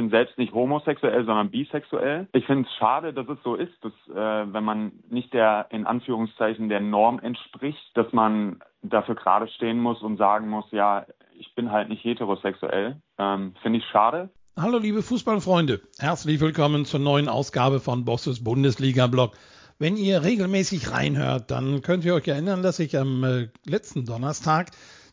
bin 0.00 0.08
selbst 0.08 0.38
nicht 0.38 0.54
homosexuell, 0.54 1.26
sondern 1.26 1.50
bisexuell. 1.50 2.26
Ich 2.32 2.46
finde 2.46 2.66
es 2.66 2.74
schade, 2.76 3.12
dass 3.12 3.28
es 3.28 3.36
so 3.44 3.54
ist, 3.54 3.74
dass 3.82 3.92
äh, 4.08 4.50
wenn 4.50 4.64
man 4.64 4.92
nicht 5.10 5.34
der 5.34 5.66
in 5.68 5.84
Anführungszeichen 5.84 6.70
der 6.70 6.80
Norm 6.80 7.18
entspricht, 7.18 7.90
dass 7.92 8.10
man 8.14 8.60
dafür 8.80 9.14
gerade 9.14 9.46
stehen 9.48 9.78
muss 9.78 10.00
und 10.00 10.16
sagen 10.16 10.48
muss, 10.48 10.64
ja, 10.70 11.04
ich 11.38 11.54
bin 11.54 11.70
halt 11.70 11.90
nicht 11.90 12.02
heterosexuell. 12.02 12.96
Ähm, 13.18 13.54
finde 13.60 13.80
ich 13.80 13.84
schade. 13.92 14.30
Hallo 14.56 14.78
liebe 14.78 15.02
Fußballfreunde, 15.02 15.82
herzlich 15.98 16.40
willkommen 16.40 16.86
zur 16.86 17.00
neuen 17.00 17.28
Ausgabe 17.28 17.78
von 17.78 18.06
Bosses 18.06 18.42
Bundesliga-Blog. 18.42 19.32
Wenn 19.78 19.98
ihr 19.98 20.22
regelmäßig 20.22 20.92
reinhört, 20.92 21.50
dann 21.50 21.82
könnt 21.82 22.06
ihr 22.06 22.14
euch 22.14 22.26
erinnern, 22.26 22.62
dass 22.62 22.78
ich 22.78 22.96
am 22.96 23.22
äh, 23.22 23.48
letzten 23.66 24.06
Donnerstag 24.06 24.70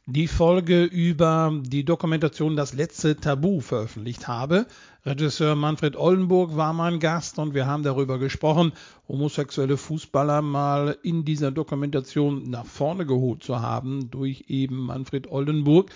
die 0.09 0.29
Folge 0.29 0.85
über 0.85 1.53
die 1.63 1.83
Dokumentation 1.83 2.55
Das 2.55 2.73
letzte 2.73 3.17
Tabu 3.17 3.59
veröffentlicht 3.59 4.29
habe. 4.29 4.65
Regisseur 5.05 5.55
Manfred 5.55 5.97
Oldenburg 5.97 6.55
war 6.55 6.71
mein 6.71 7.01
Gast 7.01 7.39
und 7.39 7.53
wir 7.53 7.67
haben 7.67 7.83
darüber 7.83 8.17
gesprochen, 8.17 8.71
homosexuelle 9.09 9.75
Fußballer 9.75 10.41
mal 10.41 10.97
in 11.03 11.25
dieser 11.25 11.51
Dokumentation 11.51 12.49
nach 12.49 12.65
vorne 12.65 13.05
geholt 13.05 13.43
zu 13.43 13.61
haben 13.61 14.09
durch 14.09 14.45
eben 14.47 14.77
Manfred 14.77 15.29
Oldenburg. 15.29 15.91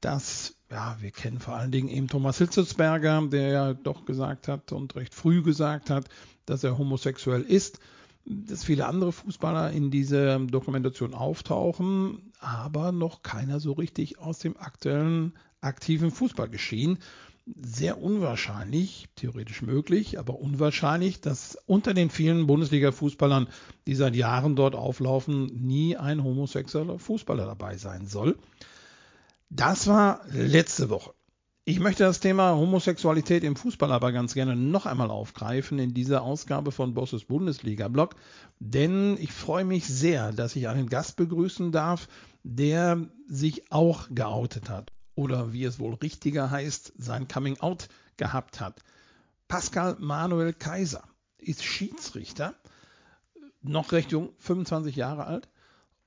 Das, 0.00 0.54
ja, 0.70 0.96
wir 1.00 1.10
kennen 1.10 1.38
vor 1.38 1.54
allen 1.54 1.70
Dingen 1.70 1.90
eben 1.90 2.08
Thomas 2.08 2.38
Hitzelsberger, 2.38 3.28
der 3.30 3.48
ja 3.48 3.74
doch 3.74 4.06
gesagt 4.06 4.48
hat 4.48 4.72
und 4.72 4.96
recht 4.96 5.14
früh 5.14 5.42
gesagt 5.42 5.90
hat, 5.90 6.06
dass 6.46 6.64
er 6.64 6.78
homosexuell 6.78 7.42
ist 7.42 7.78
dass 8.24 8.64
viele 8.64 8.86
andere 8.86 9.12
Fußballer 9.12 9.70
in 9.70 9.90
dieser 9.90 10.38
Dokumentation 10.38 11.14
auftauchen, 11.14 12.32
aber 12.38 12.92
noch 12.92 13.22
keiner 13.22 13.60
so 13.60 13.72
richtig 13.72 14.18
aus 14.18 14.38
dem 14.38 14.56
aktuellen 14.56 15.34
aktiven 15.60 16.10
Fußballgeschehen. 16.10 16.98
Sehr 17.60 18.00
unwahrscheinlich, 18.00 19.08
theoretisch 19.16 19.62
möglich, 19.62 20.18
aber 20.18 20.38
unwahrscheinlich, 20.38 21.20
dass 21.20 21.58
unter 21.66 21.94
den 21.94 22.10
vielen 22.10 22.46
Bundesliga-Fußballern, 22.46 23.48
die 23.86 23.94
seit 23.94 24.14
Jahren 24.14 24.54
dort 24.54 24.74
auflaufen, 24.74 25.46
nie 25.66 25.96
ein 25.96 26.22
homosexueller 26.22 26.98
Fußballer 26.98 27.46
dabei 27.46 27.76
sein 27.76 28.06
soll. 28.06 28.38
Das 29.48 29.88
war 29.88 30.20
letzte 30.30 30.90
Woche. 30.90 31.12
Ich 31.66 31.78
möchte 31.78 32.04
das 32.04 32.20
Thema 32.20 32.56
Homosexualität 32.56 33.44
im 33.44 33.54
Fußball 33.54 33.92
aber 33.92 34.12
ganz 34.12 34.32
gerne 34.32 34.56
noch 34.56 34.86
einmal 34.86 35.10
aufgreifen 35.10 35.78
in 35.78 35.92
dieser 35.92 36.22
Ausgabe 36.22 36.72
von 36.72 36.94
Bosses 36.94 37.26
Bundesliga-Blog, 37.26 38.16
denn 38.58 39.18
ich 39.20 39.30
freue 39.32 39.64
mich 39.64 39.86
sehr, 39.86 40.32
dass 40.32 40.56
ich 40.56 40.68
einen 40.68 40.88
Gast 40.88 41.16
begrüßen 41.16 41.70
darf, 41.70 42.08
der 42.44 43.06
sich 43.28 43.70
auch 43.70 44.08
geoutet 44.10 44.70
hat 44.70 44.90
oder 45.14 45.52
wie 45.52 45.64
es 45.64 45.78
wohl 45.78 45.94
richtiger 45.94 46.50
heißt, 46.50 46.94
sein 46.96 47.28
Coming-out 47.28 47.88
gehabt 48.16 48.58
hat. 48.60 48.80
Pascal 49.46 49.96
Manuel 49.98 50.54
Kaiser 50.54 51.04
ist 51.36 51.62
Schiedsrichter, 51.62 52.54
noch 53.60 53.92
recht 53.92 54.12
jung, 54.12 54.30
25 54.38 54.96
Jahre 54.96 55.26
alt 55.26 55.48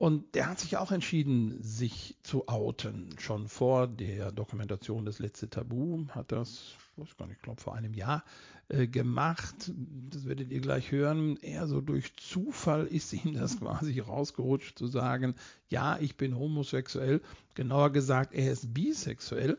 und 0.04 0.34
der 0.34 0.50
hat 0.50 0.60
sich 0.60 0.76
auch 0.76 0.92
entschieden, 0.92 1.56
sich 1.62 2.18
zu 2.22 2.46
outen. 2.46 3.08
Schon 3.18 3.48
vor 3.48 3.86
der 3.86 4.32
Dokumentation 4.32 5.06
des 5.06 5.18
letzte 5.18 5.48
Tabu 5.48 6.06
hat 6.10 6.30
das, 6.30 6.74
weiß 6.96 7.16
gar 7.16 7.26
nicht, 7.26 7.36
ich 7.36 7.42
glaube 7.42 7.62
vor 7.62 7.74
einem 7.74 7.94
Jahr 7.94 8.22
äh, 8.68 8.86
gemacht. 8.86 9.72
Das 10.10 10.26
werdet 10.26 10.52
ihr 10.52 10.60
gleich 10.60 10.92
hören. 10.92 11.38
Eher 11.38 11.66
so 11.66 11.80
durch 11.80 12.14
Zufall 12.16 12.86
ist 12.86 13.14
ihm 13.14 13.32
das 13.32 13.58
quasi 13.60 13.98
rausgerutscht 13.98 14.78
zu 14.78 14.88
sagen, 14.88 15.36
ja, 15.70 15.98
ich 15.98 16.18
bin 16.18 16.38
homosexuell. 16.38 17.22
Genauer 17.54 17.88
gesagt, 17.88 18.34
er 18.34 18.52
ist 18.52 18.74
bisexuell. 18.74 19.56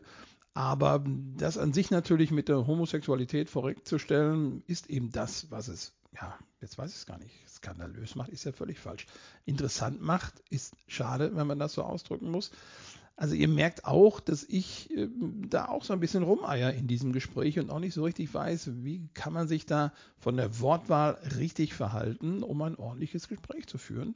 Aber 0.54 1.04
das 1.36 1.58
an 1.58 1.72
sich 1.72 1.90
natürlich 1.90 2.30
mit 2.30 2.48
der 2.48 2.68
Homosexualität 2.68 3.50
vorwegzustellen, 3.50 4.62
ist 4.68 4.90
eben 4.90 5.10
das, 5.10 5.50
was 5.50 5.66
es, 5.66 5.92
ja, 6.14 6.38
jetzt 6.60 6.78
weiß 6.78 6.92
ich 6.92 6.98
es 6.98 7.06
gar 7.06 7.18
nicht, 7.18 7.34
skandalös 7.66 8.14
macht, 8.14 8.30
ist 8.30 8.44
ja 8.44 8.52
völlig 8.52 8.78
falsch. 8.78 9.06
Interessant 9.44 10.00
macht, 10.00 10.34
ist 10.50 10.74
schade, 10.86 11.34
wenn 11.34 11.46
man 11.46 11.58
das 11.58 11.74
so 11.74 11.82
ausdrücken 11.82 12.30
muss. 12.30 12.50
Also 13.16 13.34
ihr 13.34 13.48
merkt 13.48 13.86
auch, 13.86 14.20
dass 14.20 14.44
ich 14.44 14.90
äh, 14.94 15.08
da 15.48 15.66
auch 15.66 15.84
so 15.84 15.94
ein 15.94 16.00
bisschen 16.00 16.22
rumeier 16.22 16.72
in 16.72 16.86
diesem 16.86 17.12
Gespräch 17.12 17.58
und 17.58 17.70
auch 17.70 17.78
nicht 17.78 17.94
so 17.94 18.04
richtig 18.04 18.32
weiß, 18.32 18.84
wie 18.84 19.08
kann 19.14 19.32
man 19.32 19.48
sich 19.48 19.64
da 19.64 19.92
von 20.18 20.36
der 20.36 20.60
Wortwahl 20.60 21.18
richtig 21.38 21.72
verhalten, 21.72 22.42
um 22.42 22.60
ein 22.62 22.76
ordentliches 22.76 23.28
Gespräch 23.28 23.66
zu 23.66 23.78
führen. 23.78 24.14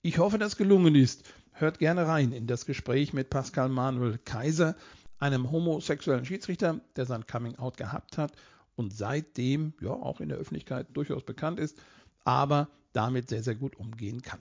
Ich 0.00 0.18
hoffe, 0.18 0.38
dass 0.38 0.56
gelungen 0.56 0.94
ist. 0.94 1.24
Hört 1.52 1.78
gerne 1.78 2.06
rein 2.06 2.32
in 2.32 2.46
das 2.46 2.64
Gespräch 2.64 3.12
mit 3.12 3.30
Pascal 3.30 3.68
Manuel 3.68 4.16
Kaiser, 4.16 4.76
einem 5.18 5.50
homosexuellen 5.50 6.24
Schiedsrichter, 6.24 6.80
der 6.96 7.04
sein 7.04 7.26
Coming 7.26 7.56
Out 7.56 7.76
gehabt 7.76 8.16
hat 8.16 8.32
und 8.76 8.94
seitdem 8.94 9.74
ja 9.80 9.90
auch 9.90 10.20
in 10.20 10.30
der 10.30 10.38
Öffentlichkeit 10.38 10.86
durchaus 10.94 11.24
bekannt 11.24 11.58
ist, 11.58 11.76
aber 12.24 12.68
damit 12.92 13.28
sehr, 13.28 13.42
sehr 13.42 13.54
gut 13.54 13.76
umgehen 13.76 14.22
kann. 14.22 14.40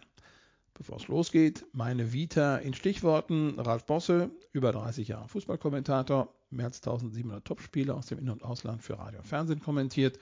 Bevor 0.74 0.98
es 0.98 1.08
losgeht, 1.08 1.66
meine 1.74 2.14
Vita 2.14 2.58
in 2.58 2.76
Stichworten. 2.76 3.60
Ralf 3.60 3.86
Bosse, 3.86 4.30
über 4.54 4.72
30 4.72 5.08
Jahre 5.08 5.28
Fußballkommentator, 5.28 6.32
mehr 6.52 6.68
als 6.68 6.78
1700 6.78 7.44
Topspiele 7.44 7.96
aus 7.96 8.06
dem 8.06 8.20
In- 8.20 8.30
und 8.30 8.44
Ausland 8.44 8.84
für 8.84 9.00
Radio 9.00 9.20
und 9.20 9.26
Fernsehen 9.26 9.60
kommentiert, 9.60 10.20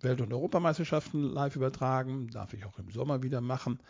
Welt- 0.00 0.20
und 0.20 0.32
Europameisterschaften 0.32 1.22
live 1.22 1.56
übertragen, 1.56 2.28
darf 2.28 2.52
ich 2.52 2.66
auch 2.66 2.78
im 2.78 2.90
Sommer 2.90 3.22
wieder 3.22 3.40
machen. 3.40 3.80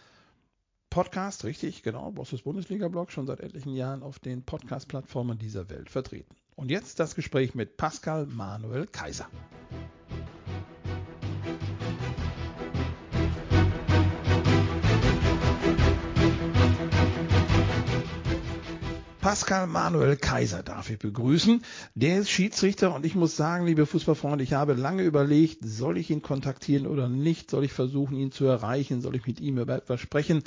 Podcast, 0.90 1.44
richtig, 1.44 1.82
genau, 1.82 2.10
Bosses 2.12 2.42
Bundesliga-Blog, 2.42 3.12
schon 3.12 3.26
seit 3.26 3.40
etlichen 3.40 3.74
Jahren 3.74 4.02
auf 4.02 4.18
den 4.18 4.44
Podcast-Plattformen 4.44 5.38
dieser 5.38 5.70
Welt 5.70 5.90
vertreten. 5.90 6.34
Und 6.56 6.70
jetzt 6.70 7.00
das 7.00 7.14
Gespräch 7.14 7.54
mit 7.54 7.76
Pascal 7.76 8.26
Manuel 8.26 8.86
Kaiser. 8.86 9.28
Pascal 19.30 19.68
Manuel 19.68 20.16
Kaiser 20.16 20.64
darf 20.64 20.90
ich 20.90 20.98
begrüßen. 20.98 21.62
Der 21.94 22.18
ist 22.18 22.30
Schiedsrichter 22.30 22.92
und 22.92 23.06
ich 23.06 23.14
muss 23.14 23.36
sagen, 23.36 23.64
liebe 23.64 23.86
Fußballfreunde, 23.86 24.42
ich 24.42 24.54
habe 24.54 24.72
lange 24.72 25.04
überlegt, 25.04 25.58
soll 25.64 25.98
ich 25.98 26.10
ihn 26.10 26.20
kontaktieren 26.20 26.88
oder 26.88 27.08
nicht? 27.08 27.48
Soll 27.48 27.62
ich 27.62 27.72
versuchen, 27.72 28.16
ihn 28.16 28.32
zu 28.32 28.46
erreichen? 28.46 29.00
Soll 29.00 29.14
ich 29.14 29.28
mit 29.28 29.38
ihm 29.38 29.58
über 29.58 29.76
etwas 29.76 30.00
sprechen? 30.00 30.42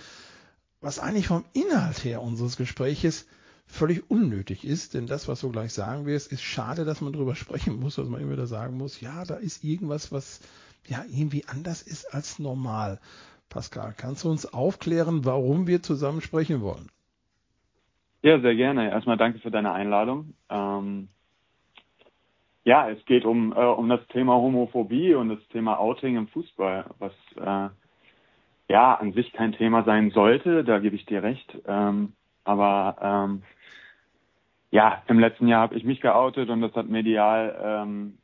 Was 0.82 1.00
eigentlich 1.00 1.28
vom 1.28 1.46
Inhalt 1.54 2.04
her 2.04 2.22
unseres 2.22 2.58
Gespräches 2.58 3.26
völlig 3.68 4.12
unnötig 4.12 4.66
ist, 4.66 4.96
denn 4.96 5.08
das, 5.08 5.30
was 5.30 5.40
du 5.40 5.50
gleich 5.50 5.72
sagen 5.72 6.06
wirst, 6.06 6.34
ist 6.34 6.44
schade, 6.44 6.84
dass 6.84 7.00
man 7.00 7.14
darüber 7.14 7.36
sprechen 7.36 7.80
muss, 7.80 7.96
dass 7.96 8.10
man 8.10 8.20
immer 8.20 8.34
wieder 8.34 8.48
sagen 8.48 8.76
muss, 8.76 9.00
ja, 9.00 9.24
da 9.24 9.36
ist 9.36 9.64
irgendwas, 9.64 10.12
was 10.12 10.42
ja 10.88 11.06
irgendwie 11.08 11.48
anders 11.48 11.84
ist 11.84 12.14
als 12.14 12.38
normal. 12.38 13.00
Pascal, 13.48 13.94
kannst 13.96 14.26
du 14.26 14.30
uns 14.30 14.46
aufklären, 14.46 15.24
warum 15.24 15.68
wir 15.68 15.82
zusammen 15.82 16.20
sprechen 16.20 16.60
wollen? 16.60 16.90
Ja, 18.24 18.40
sehr 18.40 18.56
gerne. 18.56 18.90
Erstmal 18.90 19.18
danke 19.18 19.40
für 19.40 19.52
deine 19.52 19.74
Einladung. 19.74 20.34
Ähm, 20.50 21.10
ja, 22.64 22.90
es 22.90 23.04
geht 23.06 23.26
um, 23.26 23.52
äh, 23.52 23.56
um 23.56 23.90
das 23.90 24.08
Thema 24.08 24.36
Homophobie 24.36 25.14
und 25.14 25.28
das 25.28 25.46
Thema 25.50 25.78
Outing 25.78 26.16
im 26.16 26.28
Fußball, 26.30 26.86
was 27.00 27.12
äh, 27.36 27.70
ja 28.70 28.96
an 28.96 29.12
sich 29.12 29.34
kein 29.34 29.52
Thema 29.52 29.84
sein 29.84 30.12
sollte, 30.12 30.64
da 30.64 30.80
gebe 30.80 30.96
ich 30.96 31.06
dir 31.06 31.22
recht. 31.22 31.58
Ähm, 31.68 32.14
aber 32.46 32.96
ähm, 33.02 33.44
ja, 34.72 35.04
im 35.08 35.20
letzten 35.20 35.50
Jahr 35.50 35.64
habe 35.64 35.76
ich 35.76 35.84
mich 35.84 36.00
geoutet 36.00 36.50
und 36.50 36.62
das 36.62 36.74
hat 36.76 36.88
medial 36.88 37.60
ähm, 37.62 38.20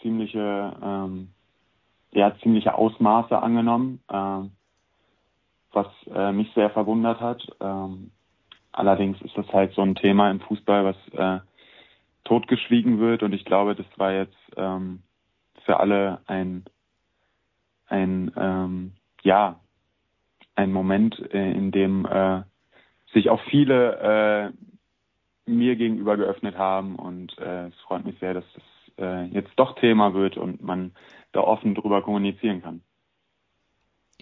ziemliche, 0.00 0.74
ähm, 0.82 1.28
ja, 2.12 2.34
ziemliche 2.38 2.74
Ausmaße 2.74 3.38
angenommen, 3.38 4.02
ähm, 4.10 4.52
was 5.72 5.88
äh, 6.14 6.32
mich 6.32 6.50
sehr 6.54 6.70
verwundert 6.70 7.20
hat. 7.20 7.46
Allerdings 8.72 9.20
ist 9.22 9.36
das 9.36 9.46
halt 9.52 9.72
so 9.74 9.82
ein 9.82 9.94
Thema 9.94 10.30
im 10.30 10.40
Fußball, 10.40 10.84
was 10.84 10.96
äh, 11.12 11.40
totgeschwiegen 12.24 12.98
wird 12.98 13.22
und 13.22 13.32
ich 13.32 13.44
glaube, 13.44 13.74
das 13.74 13.86
war 13.96 14.12
jetzt 14.12 14.36
ähm, 14.56 15.02
für 15.64 15.80
alle 15.80 16.20
ein 16.26 16.64
ein 17.88 18.32
ähm, 18.36 18.92
ja 19.22 19.60
ein 20.54 20.72
Moment, 20.72 21.18
äh, 21.32 21.52
in 21.52 21.70
dem 21.70 22.06
äh, 22.06 22.42
sich 23.12 23.28
auch 23.30 23.40
viele 23.50 24.52
äh, 25.46 25.50
mir 25.50 25.76
gegenüber 25.76 26.16
geöffnet 26.16 26.56
haben 26.56 26.96
und 26.96 27.36
äh, 27.38 27.66
es 27.66 27.80
freut 27.80 28.04
mich 28.04 28.18
sehr, 28.18 28.34
dass 28.34 28.44
das 28.54 28.62
äh, 28.98 29.24
jetzt 29.26 29.52
doch 29.56 29.74
Thema 29.76 30.14
wird 30.14 30.36
und 30.36 30.62
man 30.62 30.92
da 31.32 31.40
offen 31.40 31.74
drüber 31.74 32.02
kommunizieren 32.02 32.62
kann. 32.62 32.82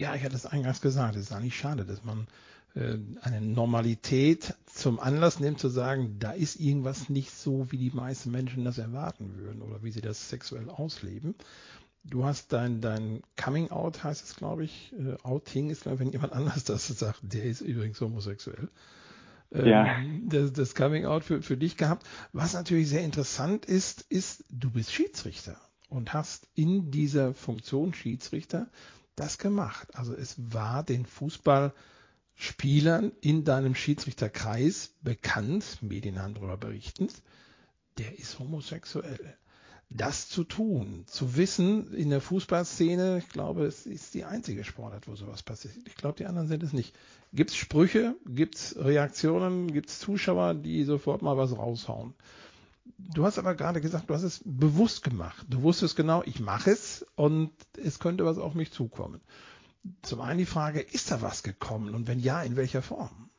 Ja, 0.01 0.15
ich 0.15 0.23
hatte 0.23 0.35
es 0.35 0.47
eingangs 0.47 0.81
gesagt, 0.81 1.15
es 1.15 1.27
ist 1.27 1.31
eigentlich 1.31 1.55
schade, 1.55 1.85
dass 1.85 2.03
man 2.03 2.25
äh, 2.73 2.97
eine 3.21 3.39
Normalität 3.39 4.55
zum 4.65 4.99
Anlass 4.99 5.39
nimmt, 5.39 5.59
zu 5.59 5.69
sagen, 5.69 6.15
da 6.17 6.31
ist 6.31 6.59
irgendwas 6.59 7.09
nicht 7.09 7.29
so, 7.29 7.71
wie 7.71 7.77
die 7.77 7.91
meisten 7.91 8.31
Menschen 8.31 8.65
das 8.65 8.79
erwarten 8.79 9.37
würden 9.37 9.61
oder 9.61 9.83
wie 9.83 9.91
sie 9.91 10.01
das 10.01 10.27
sexuell 10.27 10.71
ausleben. 10.71 11.35
Du 12.03 12.25
hast 12.25 12.51
dein, 12.51 12.81
dein 12.81 13.21
Coming 13.39 13.69
Out, 13.69 14.03
heißt 14.03 14.25
es, 14.25 14.35
glaube 14.35 14.63
ich, 14.63 14.91
äh, 14.97 15.21
Outing 15.21 15.69
ist, 15.69 15.83
glaube 15.83 15.97
ich, 15.97 15.99
wenn 15.99 16.11
jemand 16.11 16.33
anders 16.33 16.63
das 16.63 16.87
sagt, 16.87 17.19
der 17.21 17.43
ist 17.43 17.61
übrigens 17.61 18.01
homosexuell. 18.01 18.69
ähm, 19.51 19.67
ja. 19.67 20.01
das, 20.29 20.51
das 20.51 20.73
Coming 20.73 21.05
Out 21.05 21.25
für, 21.25 21.43
für 21.43 21.57
dich 21.57 21.77
gehabt. 21.77 22.07
Was 22.33 22.55
natürlich 22.55 22.89
sehr 22.89 23.03
interessant 23.03 23.65
ist, 23.65 24.01
ist, 24.09 24.45
du 24.49 24.71
bist 24.71 24.91
Schiedsrichter 24.91 25.61
und 25.89 26.11
hast 26.11 26.47
in 26.55 26.89
dieser 26.89 27.35
Funktion 27.35 27.93
Schiedsrichter 27.93 28.67
das 29.15 29.37
gemacht. 29.37 29.95
Also 29.95 30.13
es 30.13 30.35
war 30.37 30.83
den 30.83 31.05
Fußballspielern 31.05 33.11
in 33.21 33.43
deinem 33.43 33.75
Schiedsrichterkreis 33.75 34.93
bekannt, 35.01 35.79
Medien 35.81 36.21
haben 36.21 36.33
darüber 36.33 36.57
berichtet, 36.57 37.13
der 37.97 38.19
ist 38.19 38.39
homosexuell. 38.39 39.37
Das 39.93 40.29
zu 40.29 40.45
tun, 40.45 41.03
zu 41.07 41.35
wissen 41.35 41.93
in 41.93 42.09
der 42.09 42.21
Fußballszene, 42.21 43.17
ich 43.17 43.27
glaube, 43.27 43.65
es 43.65 43.85
ist 43.85 44.13
die 44.13 44.23
einzige 44.23 44.63
Sportart, 44.63 45.09
wo 45.09 45.15
sowas 45.15 45.43
passiert. 45.43 45.75
Ich 45.85 45.95
glaube, 45.95 46.17
die 46.17 46.25
anderen 46.25 46.47
sind 46.47 46.63
es 46.63 46.71
nicht. 46.71 46.95
Gibt 47.33 47.49
es 47.49 47.57
Sprüche, 47.57 48.15
gibt 48.25 48.55
es 48.55 48.75
Reaktionen, 48.77 49.73
gibt 49.73 49.89
es 49.89 49.99
Zuschauer, 49.99 50.53
die 50.53 50.85
sofort 50.85 51.21
mal 51.21 51.35
was 51.35 51.57
raushauen? 51.57 52.13
Du 53.13 53.25
hast 53.25 53.37
aber 53.37 53.55
gerade 53.55 53.81
gesagt, 53.81 54.09
du 54.09 54.13
hast 54.13 54.23
es 54.23 54.43
bewusst 54.45 55.03
gemacht. 55.03 55.45
Du 55.49 55.63
wusstest 55.63 55.95
genau, 55.95 56.23
ich 56.25 56.39
mache 56.39 56.71
es 56.71 57.05
und 57.15 57.51
es 57.77 57.99
könnte 57.99 58.25
was 58.25 58.37
auf 58.37 58.55
mich 58.55 58.71
zukommen. 58.71 59.21
Zum 60.01 60.21
einen 60.21 60.39
die 60.39 60.45
Frage, 60.45 60.79
ist 60.79 61.11
da 61.11 61.21
was 61.21 61.43
gekommen 61.43 61.93
und 61.95 62.07
wenn 62.07 62.19
ja, 62.19 62.41
in 62.43 62.55
welcher 62.55 62.81
Form? 62.81 63.29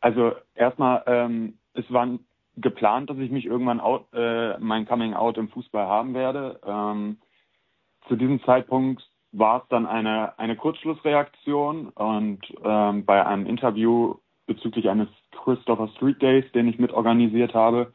Also 0.00 0.32
erstmal, 0.54 1.02
ähm, 1.06 1.58
es 1.74 1.90
war 1.90 2.06
geplant, 2.56 3.10
dass 3.10 3.18
ich 3.18 3.30
mich 3.30 3.46
irgendwann 3.46 3.80
out, 3.80 4.06
äh, 4.12 4.58
mein 4.58 4.86
Coming 4.86 5.14
Out 5.14 5.38
im 5.38 5.48
Fußball 5.48 5.86
haben 5.86 6.14
werde. 6.14 6.60
Ähm, 6.64 7.18
zu 8.08 8.16
diesem 8.16 8.42
Zeitpunkt 8.44 9.02
war 9.32 9.62
es 9.62 9.68
dann 9.68 9.86
eine, 9.86 10.38
eine 10.38 10.56
Kurzschlussreaktion 10.56 11.88
und 11.88 12.40
ähm, 12.64 13.04
bei 13.04 13.26
einem 13.26 13.46
Interview 13.46 14.16
bezüglich 14.46 14.88
eines 14.88 15.08
Christopher 15.32 15.88
Street 15.96 16.22
Days, 16.22 16.44
den 16.52 16.68
ich 16.68 16.78
mitorganisiert 16.78 17.52
habe, 17.52 17.92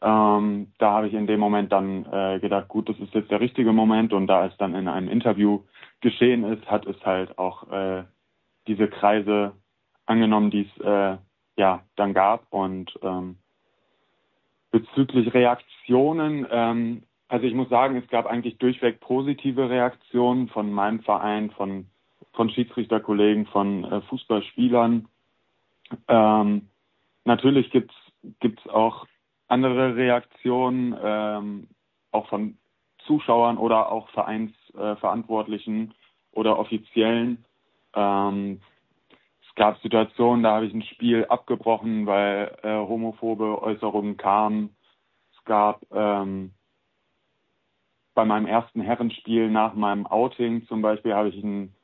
ähm, 0.00 0.72
da 0.78 0.92
habe 0.92 1.08
ich 1.08 1.14
in 1.14 1.26
dem 1.26 1.40
Moment 1.40 1.72
dann 1.72 2.04
äh, 2.10 2.38
gedacht, 2.40 2.68
gut, 2.68 2.88
das 2.88 2.98
ist 2.98 3.14
jetzt 3.14 3.30
der 3.30 3.40
richtige 3.40 3.72
Moment 3.72 4.12
und 4.12 4.26
da 4.26 4.46
es 4.46 4.56
dann 4.58 4.74
in 4.74 4.88
einem 4.88 5.08
Interview 5.08 5.62
geschehen 6.00 6.44
ist, 6.44 6.70
hat 6.70 6.86
es 6.86 6.96
halt 7.04 7.38
auch 7.38 7.70
äh, 7.70 8.04
diese 8.66 8.88
Kreise 8.88 9.52
angenommen, 10.06 10.50
die 10.50 10.68
es 10.68 10.84
äh, 10.84 11.16
ja 11.56 11.82
dann 11.96 12.12
gab 12.12 12.46
und 12.50 12.92
ähm, 13.02 13.36
bezüglich 14.70 15.32
Reaktionen, 15.32 16.46
ähm, 16.50 17.02
also 17.28 17.46
ich 17.46 17.54
muss 17.54 17.68
sagen, 17.68 17.96
es 17.96 18.08
gab 18.08 18.26
eigentlich 18.26 18.58
durchweg 18.58 19.00
positive 19.00 19.70
Reaktionen 19.70 20.48
von 20.48 20.72
meinem 20.72 21.00
Verein, 21.00 21.50
von 21.50 21.86
von 22.34 22.50
Schiedsrichterkollegen, 22.50 23.46
von 23.46 23.84
äh, 23.84 24.00
Fußballspielern. 24.02 25.08
Ähm, 26.08 26.68
natürlich 27.24 27.70
gibt's 27.70 27.94
gibt's 28.40 28.66
auch 28.68 29.06
andere 29.48 29.96
Reaktionen, 29.96 30.96
ähm, 31.02 31.68
auch 32.10 32.28
von 32.28 32.56
Zuschauern 33.06 33.58
oder 33.58 33.90
auch 33.92 34.08
Vereinsverantwortlichen 34.10 35.90
äh, 35.90 36.38
oder 36.38 36.58
Offiziellen. 36.58 37.44
Ähm, 37.94 38.60
es 39.46 39.54
gab 39.54 39.78
Situationen, 39.80 40.42
da 40.42 40.56
habe 40.56 40.66
ich 40.66 40.74
ein 40.74 40.82
Spiel 40.82 41.26
abgebrochen, 41.26 42.06
weil 42.06 42.56
äh, 42.62 42.76
homophobe 42.76 43.62
Äußerungen 43.62 44.16
kamen. 44.16 44.74
Es 45.36 45.44
gab 45.44 45.80
ähm, 45.92 46.52
bei 48.14 48.24
meinem 48.24 48.46
ersten 48.46 48.80
Herrenspiel 48.80 49.50
nach 49.50 49.74
meinem 49.74 50.06
Outing 50.06 50.66
zum 50.66 50.82
Beispiel 50.82 51.14
habe 51.14 51.28
ich 51.28 51.42
ein 51.42 51.74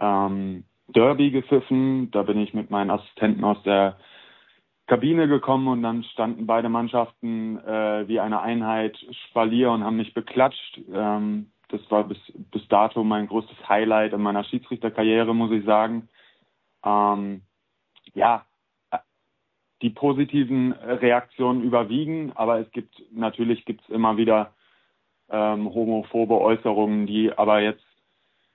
ähm, 0.00 0.64
Derby 0.88 1.30
gepfiffen. 1.30 2.10
Da 2.10 2.22
bin 2.22 2.38
ich 2.38 2.54
mit 2.54 2.70
meinen 2.70 2.90
Assistenten 2.90 3.44
aus 3.44 3.62
der 3.62 3.96
Kabine 4.86 5.28
gekommen 5.28 5.68
und 5.68 5.82
dann 5.82 6.04
standen 6.04 6.46
beide 6.46 6.68
Mannschaften 6.68 7.58
äh, 7.58 8.06
wie 8.06 8.20
eine 8.20 8.40
Einheit 8.40 8.98
Spalier 9.28 9.70
und 9.70 9.82
haben 9.82 9.96
mich 9.96 10.12
beklatscht. 10.12 10.80
Ähm, 10.92 11.50
das 11.68 11.80
war 11.90 12.04
bis, 12.04 12.18
bis 12.50 12.66
dato 12.68 13.02
mein 13.02 13.26
größtes 13.26 13.68
Highlight 13.68 14.12
in 14.12 14.20
meiner 14.20 14.44
Schiedsrichterkarriere, 14.44 15.34
muss 15.34 15.50
ich 15.52 15.64
sagen. 15.64 16.08
Ähm, 16.84 17.42
ja, 18.14 18.44
die 19.82 19.90
positiven 19.90 20.72
Reaktionen 20.72 21.62
überwiegen, 21.62 22.32
aber 22.34 22.60
es 22.60 22.70
gibt 22.70 23.02
natürlich 23.10 23.64
gibt's 23.64 23.88
immer 23.88 24.16
wieder 24.16 24.52
ähm, 25.30 25.72
homophobe 25.74 26.40
Äußerungen, 26.40 27.06
die 27.06 27.36
aber 27.36 27.60
jetzt, 27.60 27.84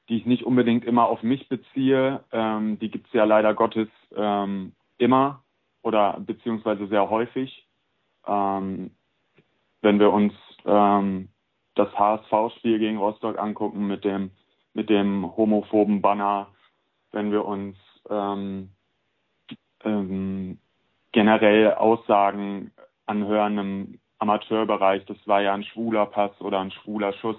die 0.07 0.17
ich 0.17 0.25
nicht 0.25 0.43
unbedingt 0.43 0.85
immer 0.85 1.07
auf 1.07 1.21
mich 1.23 1.49
beziehe, 1.49 2.23
ähm, 2.31 2.79
die 2.79 2.89
gibt's 2.89 3.13
ja 3.13 3.25
leider 3.25 3.53
Gottes 3.53 3.89
ähm, 4.15 4.73
immer 4.97 5.43
oder 5.81 6.19
beziehungsweise 6.19 6.87
sehr 6.87 7.09
häufig. 7.09 7.67
Ähm, 8.27 8.91
wenn 9.81 9.99
wir 9.99 10.11
uns 10.11 10.33
ähm, 10.65 11.29
das 11.75 11.91
HSV-Spiel 11.97 12.79
gegen 12.79 12.97
Rostock 12.97 13.37
angucken 13.37 13.87
mit 13.87 14.03
dem 14.03 14.31
mit 14.73 14.89
dem 14.89 15.35
homophoben 15.35 16.01
Banner, 16.01 16.47
wenn 17.11 17.31
wir 17.31 17.45
uns 17.45 17.75
ähm, 18.09 18.69
ähm, 19.83 20.59
generell 21.11 21.73
Aussagen 21.73 22.71
anhören 23.05 23.57
im 23.57 23.99
Amateurbereich, 24.19 25.05
das 25.05 25.17
war 25.25 25.41
ja 25.41 25.53
ein 25.53 25.63
schwuler 25.63 26.05
Pass 26.05 26.39
oder 26.39 26.59
ein 26.59 26.71
schwuler 26.71 27.13
Schuss. 27.13 27.37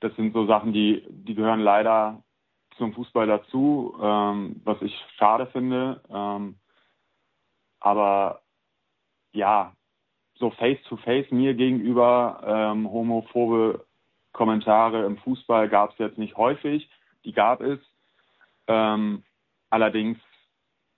Das 0.00 0.14
sind 0.16 0.32
so 0.32 0.46
Sachen, 0.46 0.72
die, 0.72 1.04
die 1.08 1.34
gehören 1.34 1.60
leider 1.60 2.22
zum 2.78 2.92
Fußball 2.92 3.26
dazu, 3.26 3.94
ähm, 4.02 4.60
was 4.64 4.80
ich 4.82 4.94
schade 5.16 5.46
finde. 5.46 6.00
Ähm, 6.10 6.56
aber 7.84 8.40
ja, 9.32 9.74
so 10.36 10.50
face-to-face 10.50 11.26
-face 11.26 11.34
mir 11.34 11.54
gegenüber 11.54 12.42
ähm, 12.46 12.90
homophobe 12.90 13.84
Kommentare 14.32 15.04
im 15.04 15.18
Fußball 15.18 15.68
gab 15.68 15.92
es 15.92 15.98
jetzt 15.98 16.18
nicht 16.18 16.36
häufig. 16.36 16.88
Die 17.24 17.32
gab 17.32 17.60
es. 17.60 17.78
Ähm, 18.66 19.22
allerdings 19.68 20.18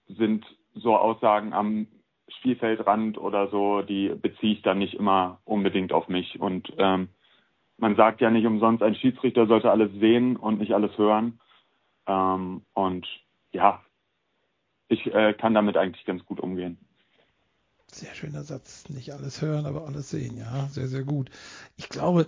sind 0.06 0.46
so 0.74 0.96
Aussagen 0.96 1.52
am 1.52 1.88
Spielfeldrand 2.28 3.18
oder 3.18 3.48
so, 3.48 3.82
die 3.82 4.08
beziehe 4.08 4.54
ich 4.54 4.62
dann 4.62 4.78
nicht 4.78 4.94
immer 4.94 5.40
unbedingt 5.44 5.92
auf 5.92 6.08
mich. 6.08 6.38
Und 6.38 6.72
ähm, 6.78 7.08
man 7.78 7.96
sagt 7.96 8.20
ja 8.20 8.30
nicht 8.30 8.46
umsonst, 8.46 8.82
ein 8.82 8.94
Schiedsrichter 8.94 9.46
sollte 9.46 9.72
alles 9.72 9.92
sehen 9.94 10.36
und 10.36 10.60
nicht 10.60 10.72
alles 10.72 10.96
hören. 10.96 11.40
Ähm, 12.06 12.62
und 12.74 13.06
ja, 13.52 13.82
ich 14.88 15.06
äh, 15.06 15.34
kann 15.34 15.54
damit 15.54 15.76
eigentlich 15.76 16.04
ganz 16.04 16.24
gut 16.24 16.40
umgehen. 16.40 16.78
Sehr 17.88 18.14
schöner 18.14 18.42
Satz. 18.42 18.88
Nicht 18.88 19.12
alles 19.12 19.40
hören, 19.42 19.66
aber 19.66 19.86
alles 19.86 20.10
sehen. 20.10 20.36
Ja, 20.36 20.68
sehr, 20.68 20.88
sehr 20.88 21.04
gut. 21.04 21.30
Ich 21.76 21.88
glaube, 21.88 22.26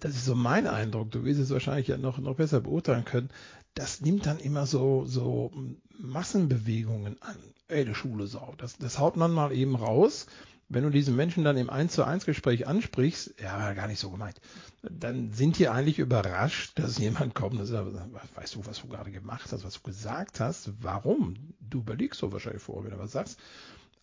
das 0.00 0.12
ist 0.12 0.24
so 0.24 0.34
mein 0.34 0.66
Eindruck. 0.66 1.10
Du 1.10 1.24
wirst 1.24 1.40
es 1.40 1.50
wahrscheinlich 1.50 1.88
ja 1.88 1.98
noch, 1.98 2.18
noch 2.18 2.36
besser 2.36 2.60
beurteilen 2.60 3.04
können. 3.04 3.30
Das 3.74 4.00
nimmt 4.00 4.26
dann 4.26 4.38
immer 4.38 4.66
so, 4.66 5.04
so 5.04 5.52
Massenbewegungen 5.98 7.20
an. 7.22 7.36
Ey, 7.68 7.84
die 7.84 7.94
Schule 7.94 8.26
Sau. 8.26 8.54
Das, 8.58 8.76
das 8.78 8.98
haut 8.98 9.16
man 9.16 9.32
mal 9.32 9.52
eben 9.52 9.76
raus. 9.76 10.26
Wenn 10.72 10.84
du 10.84 10.90
diesen 10.90 11.16
Menschen 11.16 11.44
dann 11.44 11.58
im 11.58 11.68
1 11.68 11.92
zu 11.92 12.02
1 12.02 12.24
Gespräch 12.24 12.66
ansprichst, 12.66 13.34
ja, 13.42 13.74
gar 13.74 13.88
nicht 13.88 13.98
so 13.98 14.08
gemeint, 14.08 14.40
dann 14.82 15.30
sind 15.30 15.58
die 15.58 15.68
eigentlich 15.68 15.98
überrascht, 15.98 16.78
dass 16.78 16.96
jemand 16.96 17.34
kommt 17.34 17.60
und 17.60 17.66
sagt, 17.66 17.88
weißt 18.34 18.54
du, 18.54 18.64
was 18.64 18.80
du 18.80 18.88
gerade 18.88 19.10
gemacht 19.10 19.52
hast, 19.52 19.66
was 19.66 19.74
du 19.74 19.80
gesagt 19.82 20.40
hast, 20.40 20.72
warum? 20.82 21.36
Du 21.60 21.80
überlegst 21.80 22.18
so 22.18 22.32
wahrscheinlich 22.32 22.62
vor, 22.62 22.84
wenn 22.84 22.90
du 22.92 22.98
was 22.98 23.12
sagst. 23.12 23.38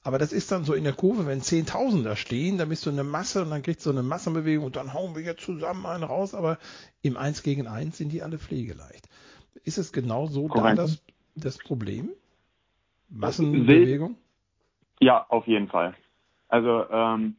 Aber 0.04 0.20
das 0.20 0.32
ist 0.32 0.52
dann 0.52 0.64
so 0.64 0.76
in 0.76 0.84
der 0.84 0.94
Kurve, 0.94 1.26
wenn 1.26 1.42
Zehntausender 1.42 2.16
stehen, 2.16 2.60
dann 2.60 2.70
bist 2.70 2.86
du 2.86 2.92
eine 2.92 3.04
Masse 3.04 3.42
und 3.42 3.50
dann 3.50 3.64
kriegst 3.64 3.84
du 3.88 3.90
eine 3.90 4.04
Massenbewegung 4.04 4.66
und 4.66 4.76
dann 4.76 4.94
hauen 4.94 5.16
wir 5.16 5.24
jetzt 5.24 5.44
zusammen 5.44 5.88
einen 5.88 6.04
raus, 6.04 6.36
aber 6.36 6.60
im 7.02 7.18
1 7.18 7.42
gegen 7.42 7.68
1 7.68 7.98
sind 7.98 8.12
die 8.12 8.22
alle 8.22 8.38
pflegeleicht. 8.38 9.10
Ist 9.64 9.80
es 9.80 9.92
genau 9.92 10.28
so 10.28 10.48
da 10.48 10.76
das, 10.76 11.02
das 11.36 11.58
Problem? 11.58 12.10
Massenbewegung? 13.10 14.18
Ja, 15.00 15.26
auf 15.30 15.48
jeden 15.48 15.68
Fall. 15.68 15.96
Also 16.50 16.86
ähm, 16.90 17.36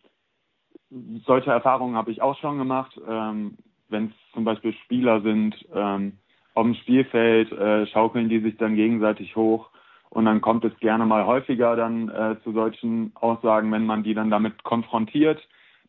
solche 1.27 1.51
Erfahrungen 1.51 1.97
habe 1.97 2.11
ich 2.11 2.23
auch 2.23 2.39
schon 2.39 2.59
gemacht. 2.59 2.99
Ähm, 3.07 3.59
Wenn 3.89 4.07
es 4.07 4.33
zum 4.33 4.45
Beispiel 4.45 4.73
Spieler 4.85 5.21
sind 5.21 5.55
ähm, 5.75 6.19
auf 6.55 6.65
dem 6.65 6.75
Spielfeld, 6.75 7.53
äh, 7.53 7.87
schaukeln 7.89 8.29
die 8.29 8.41
sich 8.41 8.57
dann 8.57 8.77
gegenseitig 8.77 9.37
hoch 9.37 9.71
und 10.09 10.25
dann 10.25 10.41
kommt 10.41 10.65
es 10.65 10.77
gerne 10.79 11.07
mal 11.07 11.27
häufiger 11.27 11.77
dann 11.77 12.09
äh, 12.09 12.37
zu 12.43 12.53
solchen 12.53 13.13
Aussagen, 13.17 13.71
wenn 13.73 13.87
man 13.87 14.03
die 14.03 14.15
dann 14.15 14.31
damit 14.31 14.63
konfrontiert. 14.65 15.41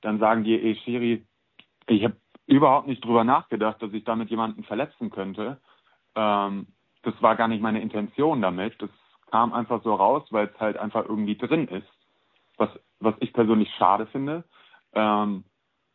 Dann 0.01 0.19
sagen 0.19 0.43
die, 0.43 0.59
ey 0.59 0.75
Schiri, 0.75 1.23
ich 1.87 2.03
habe 2.03 2.15
überhaupt 2.47 2.87
nicht 2.87 3.05
drüber 3.05 3.23
nachgedacht, 3.23 3.81
dass 3.81 3.93
ich 3.93 4.03
damit 4.03 4.29
jemanden 4.29 4.63
verletzen 4.63 5.11
könnte. 5.11 5.59
Ähm, 6.15 6.67
das 7.03 7.19
war 7.21 7.35
gar 7.35 7.47
nicht 7.47 7.61
meine 7.61 7.81
Intention 7.81 8.41
damit. 8.41 8.79
Das 8.81 8.89
kam 9.31 9.53
einfach 9.53 9.83
so 9.83 9.93
raus, 9.95 10.23
weil 10.31 10.47
es 10.53 10.59
halt 10.59 10.77
einfach 10.77 11.05
irgendwie 11.07 11.35
drin 11.35 11.67
ist 11.67 11.87
was, 12.61 12.69
was 13.01 13.15
ich 13.19 13.33
persönlich 13.33 13.69
schade 13.77 14.05
finde. 14.07 14.43
Ähm, 14.93 15.43